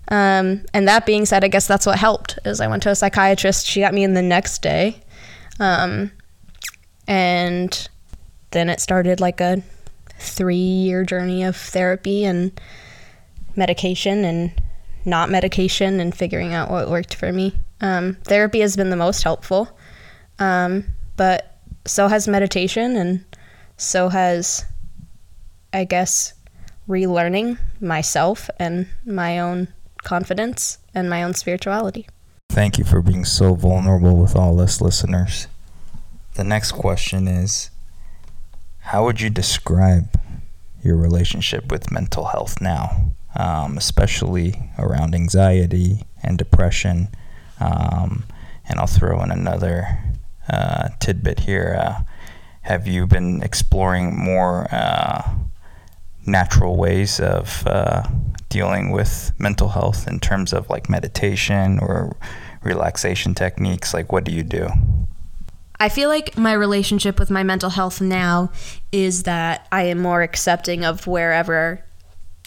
Um, 0.08 0.64
and 0.75 0.88
that 0.88 1.06
being 1.06 1.25
said 1.25 1.44
i 1.44 1.49
guess 1.49 1.68
that's 1.68 1.87
what 1.87 1.96
helped 1.96 2.38
is 2.44 2.61
i 2.61 2.66
went 2.66 2.82
to 2.82 2.90
a 2.90 2.96
psychiatrist. 2.96 3.64
She 3.64 3.78
got 3.78 3.94
me 3.94 4.02
in 4.02 4.14
the 4.14 4.22
next 4.22 4.61
day. 4.61 5.00
Um, 5.61 6.11
and 7.06 7.88
then 8.50 8.68
it 8.68 8.80
started 8.80 9.20
like 9.20 9.40
a 9.40 9.62
three 10.18 10.56
year 10.56 11.04
journey 11.04 11.44
of 11.44 11.56
therapy 11.56 12.25
and 12.25 12.61
medication 13.56 14.25
and 14.25 14.52
not 15.04 15.30
medication 15.30 16.00
and 16.00 16.14
figuring 16.14 16.54
out 16.54 16.71
what 16.71 16.88
worked 16.88 17.14
for 17.14 17.32
me. 17.32 17.54
Um, 17.80 18.16
therapy 18.25 18.61
has 18.61 18.76
been 18.76 18.90
the 18.90 18.97
most 18.97 19.23
helpful, 19.23 19.76
um, 20.38 20.85
but 21.16 21.59
so 21.85 22.09
has 22.09 22.28
meditation 22.28 22.97
and 22.97 23.25
so 23.76 24.09
has, 24.09 24.64
I 25.73 25.85
guess, 25.85 26.35
relearning 26.88 27.59
myself 27.80 28.49
and 28.59 28.87
my 29.04 29.38
own 29.38 29.68
confidence 30.02 30.78
and 30.94 31.09
my 31.09 31.23
own 31.23 31.35
spirituality. 31.35 32.06
Thank 32.50 32.78
you 32.78 32.85
for 32.85 33.00
being 33.00 33.25
so 33.25 33.54
vulnerable 33.54 34.16
with 34.16 34.37
all 34.37 34.61
us 34.61 34.80
listeners. 34.80 35.49
The 36.35 36.44
next 36.44 36.73
question 36.73 37.26
is 37.26 37.71
How 38.80 39.04
would 39.04 39.21
you 39.21 39.30
describe 39.30 40.21
your 40.82 40.97
relationship 40.97 41.71
with 41.71 41.90
mental 41.90 42.26
health 42.26 42.61
now? 42.61 43.12
Um, 43.36 43.78
especially 43.78 44.70
around 44.78 45.14
anxiety 45.14 46.02
and 46.22 46.38
depression. 46.38 47.09
Um, 47.61 48.24
and 48.68 48.78
I'll 48.78 48.87
throw 48.87 49.22
in 49.22 49.30
another 49.30 49.98
uh, 50.48 50.88
tidbit 51.00 51.40
here. 51.40 51.76
Uh, 51.78 52.02
have 52.62 52.87
you 52.87 53.07
been 53.07 53.42
exploring 53.42 54.16
more 54.16 54.68
uh, 54.72 55.28
natural 56.26 56.76
ways 56.76 57.20
of 57.20 57.66
uh, 57.66 58.02
dealing 58.48 58.90
with 58.90 59.33
mental 59.38 59.68
health 59.68 60.07
in 60.07 60.20
terms 60.20 60.52
of 60.52 60.70
like 60.70 60.88
meditation 60.88 61.78
or 61.80 62.16
relaxation 62.62 63.35
techniques? 63.35 63.92
Like, 63.92 64.12
what 64.12 64.24
do 64.24 64.33
you 64.33 64.42
do? 64.42 64.68
I 65.80 65.88
feel 65.88 66.09
like 66.09 66.38
my 66.38 66.52
relationship 66.52 67.18
with 67.18 67.28
my 67.28 67.42
mental 67.42 67.70
health 67.70 68.00
now 68.00 68.52
is 68.92 69.24
that 69.24 69.66
I 69.72 69.83
am 69.85 69.98
more 69.98 70.22
accepting 70.22 70.85
of 70.85 71.09
wherever 71.09 71.85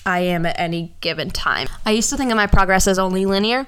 I 0.06 0.20
am 0.20 0.46
at 0.46 0.60
any 0.60 0.96
given 1.02 1.32
time. 1.32 1.68
I 1.86 1.92
used 1.92 2.10
to 2.12 2.18
think 2.18 2.32
of 2.32 2.38
my 2.38 2.48
progress 2.48 2.88
as 2.88 3.00
only 3.00 3.26
linear, 3.26 3.66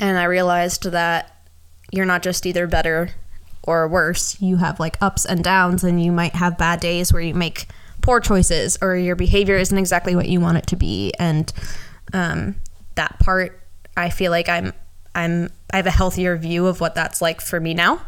and 0.00 0.18
I 0.18 0.24
realized 0.24 0.84
that 0.84 1.44
you're 1.90 2.06
not 2.06 2.22
just 2.22 2.46
either 2.46 2.66
better 2.66 3.10
or 3.64 3.86
worse. 3.88 4.40
You 4.40 4.56
have 4.56 4.80
like 4.80 4.96
ups 5.00 5.24
and 5.24 5.42
downs, 5.42 5.84
and 5.84 6.02
you 6.02 6.12
might 6.12 6.34
have 6.34 6.56
bad 6.56 6.80
days 6.80 7.12
where 7.12 7.22
you 7.22 7.34
make 7.34 7.66
poor 8.00 8.20
choices 8.20 8.78
or 8.82 8.96
your 8.96 9.16
behavior 9.16 9.56
isn't 9.56 9.76
exactly 9.78 10.14
what 10.14 10.28
you 10.28 10.40
want 10.40 10.58
it 10.58 10.66
to 10.68 10.76
be. 10.76 11.12
And 11.18 11.52
um, 12.12 12.56
that 12.96 13.18
part, 13.18 13.60
I 13.96 14.10
feel 14.10 14.30
like 14.30 14.48
I'm 14.48 14.72
I'm 15.14 15.50
I 15.72 15.76
have 15.76 15.86
a 15.86 15.90
healthier 15.90 16.36
view 16.36 16.66
of 16.66 16.80
what 16.80 16.94
that's 16.94 17.22
like 17.22 17.40
for 17.40 17.60
me 17.60 17.74
now. 17.74 18.02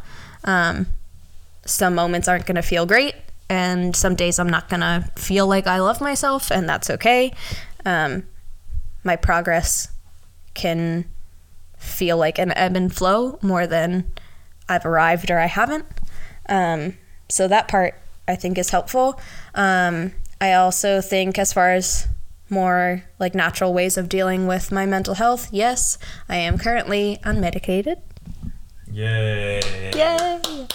Um, 0.45 0.87
some 1.65 1.95
moments 1.95 2.29
aren't 2.29 2.47
going 2.47 2.57
to 2.57 2.63
feel 2.63 2.87
great, 2.87 3.15
and 3.49 3.95
some 3.95 4.15
days 4.15 4.39
I'm 4.39 4.49
not 4.49 4.69
gonna 4.69 5.11
feel 5.17 5.47
like 5.47 5.67
I 5.67 5.79
love 5.81 6.01
myself, 6.01 6.51
and 6.51 6.69
that's 6.69 6.91
okay. 6.91 7.33
Um, 7.85 8.25
my 9.03 9.17
progress 9.17 9.89
can 10.55 11.05
feel 11.77 12.17
like 12.17 12.39
an 12.39 12.53
ebb 12.57 12.77
and 12.77 12.95
flow 12.95 13.39
more 13.43 13.67
than 13.67 14.11
I've 14.69 14.87
arrived 14.87 15.31
or 15.31 15.39
I 15.39 15.47
haven't. 15.47 15.85
Um, 16.49 16.97
so 17.29 17.49
that 17.49 17.69
part 17.69 17.95
I 18.27 18.37
think 18.37 18.57
is 18.59 18.71
helpful. 18.71 19.21
Um, 19.55 20.13
I 20.41 20.53
also 20.55 21.01
think, 21.01 21.39
as 21.39 21.53
far 21.53 21.73
as 21.73 22.09
more 22.51 23.05
like 23.19 23.35
natural 23.35 23.73
ways 23.73 23.97
of 23.97 24.09
dealing 24.09 24.47
with 24.47 24.73
my 24.73 24.87
mental 24.87 25.15
health, 25.15 25.49
yes, 25.53 25.99
I 26.29 26.37
am 26.37 26.59
currently 26.59 27.19
unmedicated. 27.25 28.01
Yay. 28.91 29.61
Yay! 29.95 30.67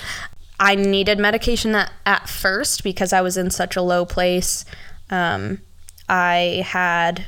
I 0.60 0.76
needed 0.76 1.20
medication 1.20 1.74
at, 1.76 1.92
at 2.06 2.28
first 2.28 2.84
because 2.84 3.14
I 3.14 3.22
was 3.22 3.38
in 3.38 3.50
such 3.50 3.76
a 3.76 3.82
low 3.82 4.06
place. 4.06 4.66
Um, 5.10 5.62
I 6.08 6.64
had 6.66 7.26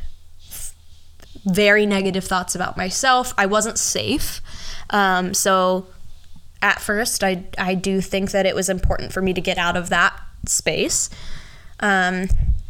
very 1.46 1.86
negative 1.86 2.24
thoughts 2.24 2.56
about 2.56 2.78
myself. 2.78 3.34
I 3.38 3.46
wasn't 3.46 3.80
safe. 3.80 4.42
Um, 4.90 5.34
so 5.34 5.88
at 6.62 6.82
first, 6.82 7.24
I, 7.24 7.46
I 7.58 7.74
do 7.74 8.02
think 8.02 8.32
that 8.32 8.46
it 8.46 8.54
was 8.54 8.70
important 8.70 9.14
for 9.14 9.22
me 9.22 9.34
to 9.34 9.42
get 9.42 9.58
out 9.58 9.78
of 9.78 9.90
that 9.90 10.20
space. 10.46 11.10
Um, 11.80 12.28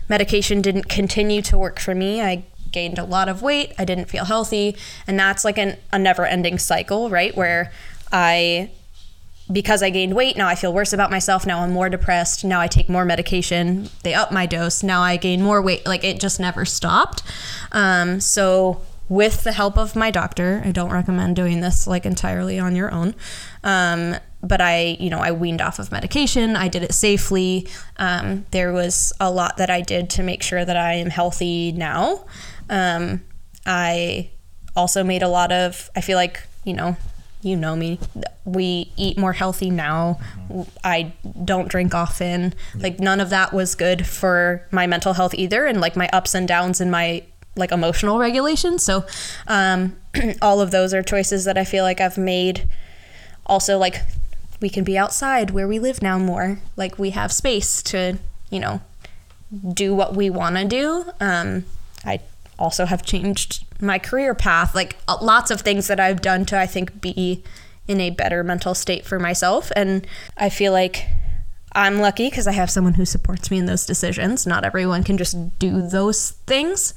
medication 0.08 0.62
didn't 0.62 0.88
continue 0.88 1.42
to 1.44 1.58
work 1.58 1.80
for 1.80 1.96
me. 1.96 2.22
I 2.22 2.46
gained 2.72 2.98
a 2.98 3.04
lot 3.04 3.28
of 3.28 3.42
weight. 3.42 3.74
I 3.78 3.84
didn't 3.84 4.06
feel 4.06 4.26
healthy. 4.26 4.78
And 5.08 5.20
that's 5.20 5.44
like 5.44 5.58
an, 5.58 5.78
a 5.92 6.00
never 6.00 6.26
ending 6.26 6.58
cycle, 6.58 7.10
right? 7.10 7.36
Where 7.36 7.72
I 8.12 8.72
because 9.52 9.84
I 9.84 9.90
gained 9.90 10.16
weight, 10.16 10.38
now 10.38 10.48
I 10.48 10.56
feel 10.56 10.74
worse 10.74 10.94
about 10.94 11.12
myself. 11.12 11.46
Now 11.46 11.62
I'm 11.62 11.72
more 11.72 11.90
depressed. 11.90 12.44
Now 12.44 12.60
I 12.60 12.68
take 12.68 12.90
more 12.90 13.06
medication. 13.06 13.90
They 14.04 14.14
up 14.14 14.32
my 14.32 14.46
dose. 14.46 14.84
Now 14.84 15.02
I 15.02 15.18
gain 15.18 15.42
more 15.42 15.62
weight. 15.62 15.86
Like 15.86 16.04
it 16.04 16.20
just 16.20 16.40
never 16.40 16.66
stopped. 16.66 17.24
Um, 17.72 18.20
so, 18.20 18.82
with 19.10 19.44
the 19.44 19.52
help 19.52 19.78
of 19.78 19.94
my 19.94 20.10
doctor, 20.10 20.62
I 20.64 20.72
don't 20.72 20.92
recommend 20.92 21.36
doing 21.36 21.60
this 21.60 21.86
like 21.86 22.06
entirely 22.06 22.58
on 22.58 22.78
your 22.78 22.90
own. 22.94 23.14
Um, 23.62 24.16
but 24.42 24.62
I, 24.62 24.98
you 25.00 25.10
know, 25.10 25.20
I 25.20 25.34
weaned 25.34 25.62
off 25.62 25.80
of 25.80 25.92
medication. 25.92 26.56
I 26.56 26.70
did 26.70 26.82
it 26.82 26.94
safely. 26.94 27.68
Um, 27.98 28.46
there 28.52 28.72
was 28.72 29.12
a 29.20 29.30
lot 29.30 29.58
that 29.58 29.70
I 29.70 29.82
did 29.82 30.10
to 30.12 30.24
make 30.24 30.42
sure 30.42 30.64
that 30.64 30.78
I 30.78 30.94
am 30.94 31.10
healthy 31.10 31.74
now. 31.74 32.26
Um, 32.70 33.22
I 33.66 34.30
also 34.76 35.04
made 35.04 35.22
a 35.22 35.28
lot 35.28 35.52
of, 35.52 35.90
I 35.96 36.02
feel 36.02 36.16
like, 36.16 36.42
you 36.64 36.74
know, 36.74 36.96
you 37.42 37.56
know 37.56 37.76
me. 37.76 38.00
We 38.46 38.92
eat 38.98 39.18
more 39.18 39.34
healthy 39.34 39.70
now. 39.70 40.20
I 40.84 41.14
don't 41.44 41.68
drink 41.68 41.94
often. 41.94 42.54
Like 42.76 43.00
none 43.00 43.20
of 43.20 43.30
that 43.30 43.54
was 43.54 43.76
good 43.76 44.06
for 44.06 44.68
my 44.72 44.88
mental 44.88 45.14
health 45.14 45.34
either, 45.34 45.66
and 45.66 45.82
like 45.82 45.96
my 45.96 46.10
ups 46.14 46.34
and 46.34 46.48
downs 46.48 46.82
in 46.82 46.92
my 46.92 47.24
like 47.56 47.72
emotional 47.72 48.20
regulation. 48.20 48.80
So, 48.80 49.06
um, 49.48 49.98
all 50.42 50.62
of 50.62 50.72
those 50.72 50.94
are 50.94 51.04
choices 51.04 51.46
that 51.46 51.58
I 51.58 51.64
feel 51.64 51.84
like 51.84 52.00
I've 52.00 52.18
made. 52.18 52.68
Also, 53.46 53.78
like 53.78 54.02
we 54.62 54.70
can 54.70 54.84
be 54.84 54.98
outside 54.98 55.52
where 55.52 55.68
we 55.68 55.80
live 55.80 56.02
now 56.02 56.18
more. 56.20 56.60
Like 56.76 56.98
we 57.00 57.10
have 57.12 57.32
space 57.32 57.82
to, 57.84 58.18
you 58.50 58.60
know, 58.60 58.82
do 59.74 59.94
what 59.94 60.16
we 60.16 60.30
want 60.30 60.56
to 60.58 60.66
do. 60.66 61.06
Um, 61.20 61.66
I 62.06 62.20
also 62.62 62.86
have 62.86 63.04
changed 63.04 63.66
my 63.82 64.00
career 64.00 64.34
path, 64.36 64.76
like 64.76 64.98
uh, 65.08 65.18
lots 65.22 65.52
of 65.52 65.62
things 65.62 65.88
that 65.88 66.00
I've 66.00 66.22
done 66.22 66.46
to, 66.46 66.60
I 66.60 66.68
think, 66.68 67.02
be 67.02 67.44
in 67.88 68.00
a 68.00 68.12
better 68.12 68.44
mental 68.44 68.76
state 68.76 69.06
for 69.06 69.20
myself. 69.20 69.72
And 69.76 70.06
I 70.38 70.50
feel 70.50 70.72
like 70.72 71.08
I'm 71.74 72.00
lucky 72.00 72.30
because 72.30 72.48
I 72.48 72.52
have 72.52 72.70
someone 72.70 72.94
who 72.94 73.06
supports 73.06 73.50
me 73.50 73.58
in 73.58 73.66
those 73.66 73.86
decisions. 73.86 74.46
Not 74.46 74.64
everyone 74.64 75.04
can 75.04 75.18
just 75.18 75.58
do 75.58 75.82
those 75.82 76.32
things. 76.46 76.94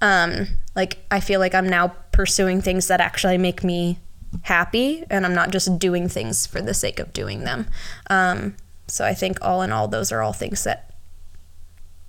Um, 0.00 0.48
like 0.76 0.98
I 1.10 1.20
feel 1.20 1.40
like 1.40 1.54
I'm 1.54 1.68
now 1.68 1.88
pursuing 2.12 2.60
things 2.60 2.88
that 2.88 3.00
actually 3.00 3.38
make 3.38 3.64
me 3.64 3.98
happy 4.42 5.04
and 5.10 5.24
I'm 5.24 5.34
not 5.34 5.50
just 5.50 5.78
doing 5.78 6.08
things 6.08 6.46
for 6.46 6.60
the 6.60 6.74
sake 6.74 6.98
of 6.98 7.12
doing 7.12 7.44
them. 7.44 7.66
Um, 8.10 8.56
so 8.86 9.04
I 9.04 9.14
think 9.14 9.38
all 9.42 9.62
in 9.62 9.72
all, 9.72 9.88
those 9.88 10.12
are 10.12 10.22
all 10.22 10.32
things 10.32 10.64
that 10.64 10.94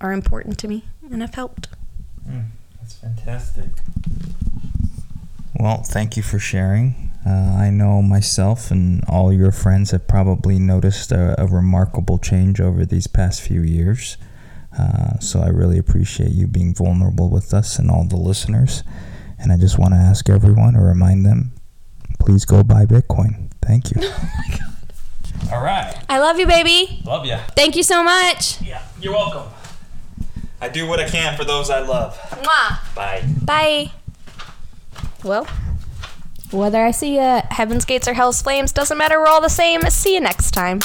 are 0.00 0.12
important 0.12 0.58
to 0.58 0.68
me 0.68 0.84
and 1.10 1.20
have 1.22 1.34
helped. 1.34 1.68
Mm, 2.28 2.46
that's 2.90 3.22
fantastic. 3.24 3.70
Well, 5.58 5.82
thank 5.82 6.16
you 6.16 6.22
for 6.22 6.38
sharing. 6.38 7.10
Uh, 7.26 7.56
I 7.58 7.70
know 7.70 8.00
myself 8.00 8.70
and 8.70 9.04
all 9.06 9.32
your 9.32 9.52
friends 9.52 9.90
have 9.90 10.08
probably 10.08 10.58
noticed 10.58 11.12
a, 11.12 11.40
a 11.40 11.46
remarkable 11.46 12.18
change 12.18 12.60
over 12.60 12.86
these 12.86 13.06
past 13.06 13.42
few 13.42 13.62
years. 13.62 14.16
Uh, 14.76 15.18
so 15.18 15.40
I 15.40 15.48
really 15.48 15.78
appreciate 15.78 16.30
you 16.30 16.46
being 16.46 16.74
vulnerable 16.74 17.28
with 17.28 17.52
us 17.52 17.78
and 17.78 17.90
all 17.90 18.04
the 18.04 18.16
listeners. 18.16 18.82
And 19.38 19.52
I 19.52 19.56
just 19.56 19.78
want 19.78 19.92
to 19.92 19.98
ask 19.98 20.30
everyone 20.30 20.76
or 20.76 20.86
remind 20.86 21.26
them 21.26 21.52
please 22.18 22.44
go 22.44 22.62
buy 22.62 22.86
Bitcoin. 22.86 23.50
Thank 23.62 23.90
you. 23.94 24.02
All 25.52 25.62
right. 25.62 25.94
I 26.08 26.18
love 26.18 26.38
you, 26.38 26.46
baby. 26.46 27.00
Love 27.04 27.24
ya. 27.24 27.38
Thank 27.56 27.74
you 27.74 27.82
so 27.82 28.04
much. 28.04 28.60
Yeah, 28.60 28.82
you're 29.00 29.14
welcome. 29.14 29.50
I 30.60 30.68
do 30.68 30.86
what 30.86 31.00
I 31.00 31.08
can 31.08 31.36
for 31.36 31.44
those 31.44 31.70
I 31.70 31.80
love. 31.80 32.18
Mwah. 32.18 32.94
Bye. 32.94 33.24
Bye. 33.42 33.92
Well, 35.24 35.46
whether 36.50 36.84
I 36.84 36.90
see 36.90 37.18
uh, 37.18 37.42
Heaven's 37.50 37.84
Gates 37.84 38.08
or 38.08 38.14
Hell's 38.14 38.42
Flames 38.42 38.72
doesn't 38.72 38.96
matter. 38.98 39.18
We're 39.18 39.26
all 39.28 39.40
the 39.40 39.48
same. 39.48 39.82
See 39.82 40.14
you 40.14 40.20
next 40.20 40.50
time. 40.50 40.80